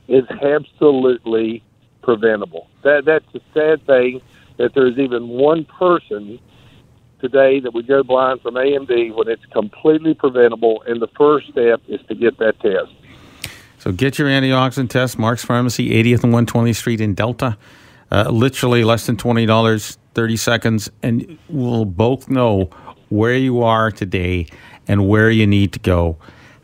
[0.08, 1.64] is absolutely
[2.04, 2.68] preventable.
[2.84, 4.22] That that's a sad thing
[4.58, 6.39] that there's even one person
[7.20, 11.82] today that would go blind from AMD when it's completely preventable, and the first step
[11.88, 12.91] is to get that test.
[13.80, 17.58] So get your antioxidant test, Mark's Pharmacy, 80th and 120th Street in Delta.
[18.12, 22.70] Uh, literally less than $20, 30 seconds, and we'll both know
[23.10, 24.48] where you are today
[24.88, 26.18] and where you need to go.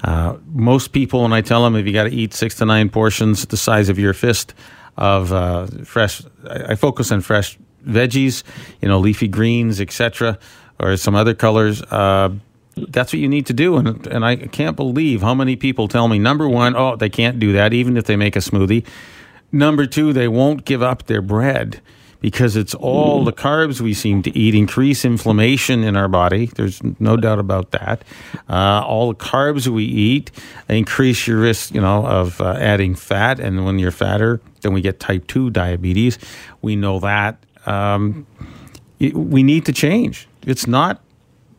[0.03, 2.89] Uh, most people, when I tell them if you got to eat six to nine
[2.89, 4.53] portions the size of your fist
[4.97, 8.43] of uh, fresh, I, I focus on fresh veggies,
[8.81, 10.37] you know, leafy greens, etc.,
[10.79, 11.81] or some other colors.
[11.83, 12.29] Uh,
[12.75, 13.77] that's what you need to do.
[13.77, 17.39] And, and I can't believe how many people tell me number one, oh, they can't
[17.39, 18.85] do that, even if they make a smoothie.
[19.51, 21.81] Number two, they won't give up their bread
[22.21, 26.45] because it's all the carbs we seem to eat increase inflammation in our body.
[26.45, 28.03] There's no doubt about that.
[28.47, 30.31] Uh, all the carbs we eat
[30.69, 33.39] increase your risk, you know, of uh, adding fat.
[33.39, 36.19] And when you're fatter, then we get type 2 diabetes.
[36.61, 37.43] We know that.
[37.65, 38.27] Um,
[38.99, 40.27] we need to change.
[40.45, 41.01] It's not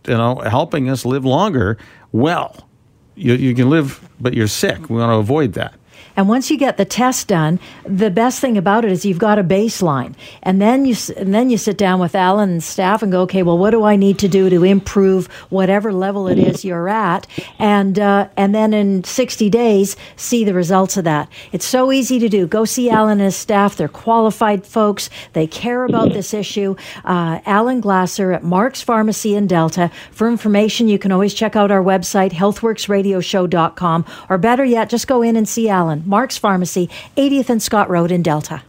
[0.06, 1.76] you know, helping us live longer
[2.12, 2.68] well.
[3.14, 4.88] You, you can live, but you're sick.
[4.88, 5.74] We want to avoid that.
[6.16, 9.38] And once you get the test done, the best thing about it is you've got
[9.38, 10.14] a baseline.
[10.42, 13.42] And then you and then you sit down with Alan and staff and go, okay,
[13.42, 17.26] well, what do I need to do to improve whatever level it is you're at?
[17.58, 21.28] And uh, and then in 60 days, see the results of that.
[21.52, 22.46] It's so easy to do.
[22.46, 23.76] Go see Alan and his staff.
[23.76, 25.10] They're qualified folks.
[25.32, 26.76] They care about this issue.
[27.04, 29.90] Uh, Alan Glasser at Mark's Pharmacy in Delta.
[30.10, 35.22] For information, you can always check out our website, healthworksradioshow.com, or better yet, just go
[35.22, 36.01] in and see Alan.
[36.06, 38.62] Mark's Pharmacy, 80th and Scott Road in Delta.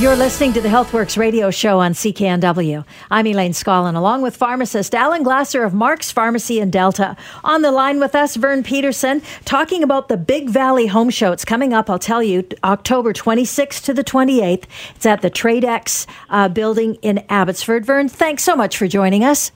[0.00, 2.84] You're listening to the HealthWorks radio show on CKNW.
[3.12, 7.16] I'm Elaine Scollin, along with pharmacist Alan Glasser of Mark's Pharmacy in Delta.
[7.44, 11.30] On the line with us, Vern Peterson, talking about the Big Valley Home Show.
[11.30, 14.64] It's coming up, I'll tell you, October 26th to the 28th.
[14.96, 17.86] It's at the Tradex uh, building in Abbotsford.
[17.86, 19.52] Vern, thanks so much for joining us.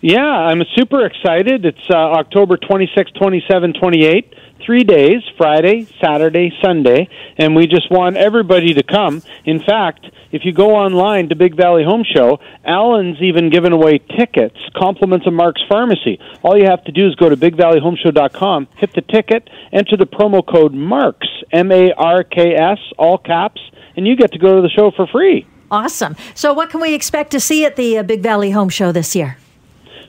[0.00, 1.64] Yeah, I'm super excited.
[1.64, 4.34] It's uh, October 26, 27, 28
[4.64, 7.08] three days Friday, Saturday, Sunday,
[7.38, 9.22] and we just want everybody to come.
[9.44, 13.98] In fact, if you go online to Big Valley Home Show, Alan's even given away
[13.98, 16.18] tickets, compliments of Mark's Pharmacy.
[16.42, 20.46] All you have to do is go to bigvalleyhomeshow.com, hit the ticket, enter the promo
[20.46, 23.60] code MARKS, M A R K S, all caps,
[23.96, 25.46] and you get to go to the show for free.
[25.70, 26.16] Awesome.
[26.34, 29.14] So, what can we expect to see at the uh, Big Valley Home Show this
[29.14, 29.36] year?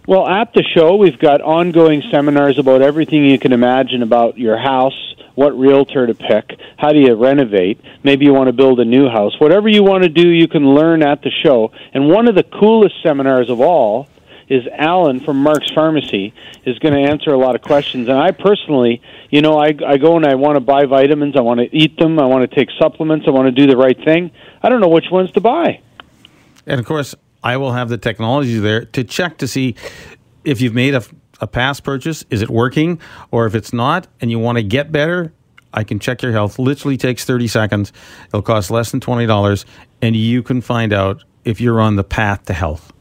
[0.06, 4.58] Well, at the show, we've got ongoing seminars about everything you can imagine about your
[4.58, 8.86] house, what realtor to pick, how do you renovate, maybe you want to build a
[8.86, 9.40] new house.
[9.40, 11.72] Whatever you want to do, you can learn at the show.
[11.94, 14.10] And one of the coolest seminars of all
[14.50, 16.34] is Alan from Mark's Pharmacy
[16.66, 18.10] is going to answer a lot of questions.
[18.10, 21.42] And I personally, you know, I, I go and I want to buy vitamins, I
[21.42, 23.98] want to eat them, I want to take supplements, I want to do the right
[24.04, 24.32] thing.
[24.62, 25.82] I don't know which ones to buy.
[26.68, 29.76] And of course, I will have the technology there to check to see
[30.44, 31.04] if you've made a,
[31.42, 33.00] a past purchase, is it working?
[33.32, 35.34] Or if it's not and you want to get better,
[35.74, 36.60] I can check your health.
[36.60, 37.94] Literally takes 30 seconds.
[38.28, 39.66] It'll cost less than $20,
[40.02, 42.92] and you can find out if you're on the path to health.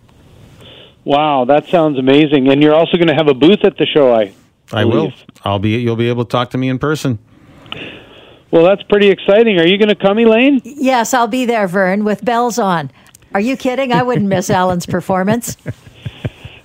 [1.04, 2.48] Wow, that sounds amazing.
[2.48, 4.32] And you're also going to have a booth at the show, I
[4.72, 5.12] I will.
[5.44, 7.18] I'll be you'll be able to talk to me in person.
[8.50, 9.58] Well, that's pretty exciting.
[9.58, 10.60] Are you going to come, Elaine?
[10.64, 12.90] Yes, I'll be there, Vern, with bells on.
[13.34, 13.92] Are you kidding?
[13.92, 15.56] I wouldn't miss Alan's performance.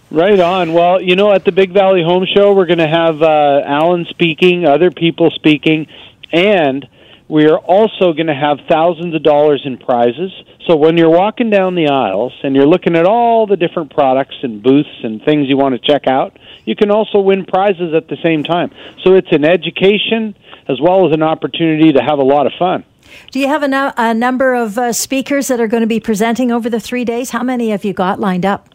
[0.09, 0.71] Right on.
[0.71, 4.05] Well, you know, at the Big Valley Home Show, we're going to have uh, Alan
[4.05, 5.87] speaking, other people speaking,
[6.31, 6.87] and
[7.27, 10.31] we are also going to have thousands of dollars in prizes.
[10.65, 14.35] So when you're walking down the aisles and you're looking at all the different products
[14.43, 18.07] and booths and things you want to check out, you can also win prizes at
[18.07, 18.71] the same time.
[19.03, 20.35] So it's an education
[20.69, 22.85] as well as an opportunity to have a lot of fun.
[23.31, 25.99] Do you have a, no- a number of uh, speakers that are going to be
[25.99, 27.31] presenting over the three days?
[27.31, 28.69] How many have you got lined up?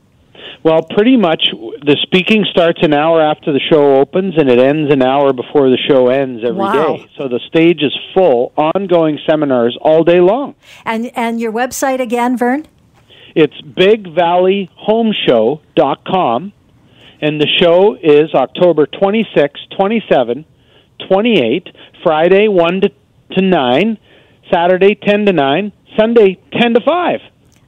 [0.64, 1.45] Well, pretty much
[1.85, 5.68] the speaking starts an hour after the show opens and it ends an hour before
[5.70, 6.78] the show ends every day.
[6.78, 7.05] Wow.
[7.18, 10.55] So the stage is full, ongoing seminars all day long.
[10.85, 12.66] And and your website again, Vern?
[13.35, 16.53] It's bigvalleyhomeshow.com
[17.22, 20.45] and the show is October 26, 27,
[21.09, 21.68] 28,
[22.03, 22.91] Friday 1 to,
[23.37, 23.99] to 9,
[24.53, 27.20] Saturday 10 to 9, Sunday 10 to 5.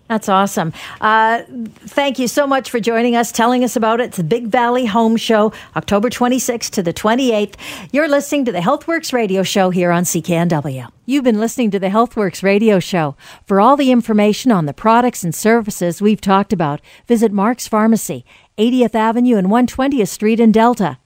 [0.08, 0.74] That's awesome.
[1.00, 4.04] Uh, thank you so much for joining us, telling us about it.
[4.04, 7.54] It's the Big Valley Home Show, October 26th to the 28th.
[7.90, 10.90] You're listening to the HealthWorks radio show here on CKNW.
[11.06, 13.16] You've been listening to the HealthWorks radio show.
[13.46, 18.26] For all the information on the products and services we've talked about, visit Mark's Pharmacy,
[18.58, 20.98] 80th Avenue and 120th Street in Delta.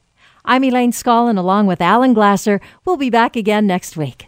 [0.45, 2.61] I'm Elaine Scollin along with Alan Glasser.
[2.85, 4.28] We'll be back again next week.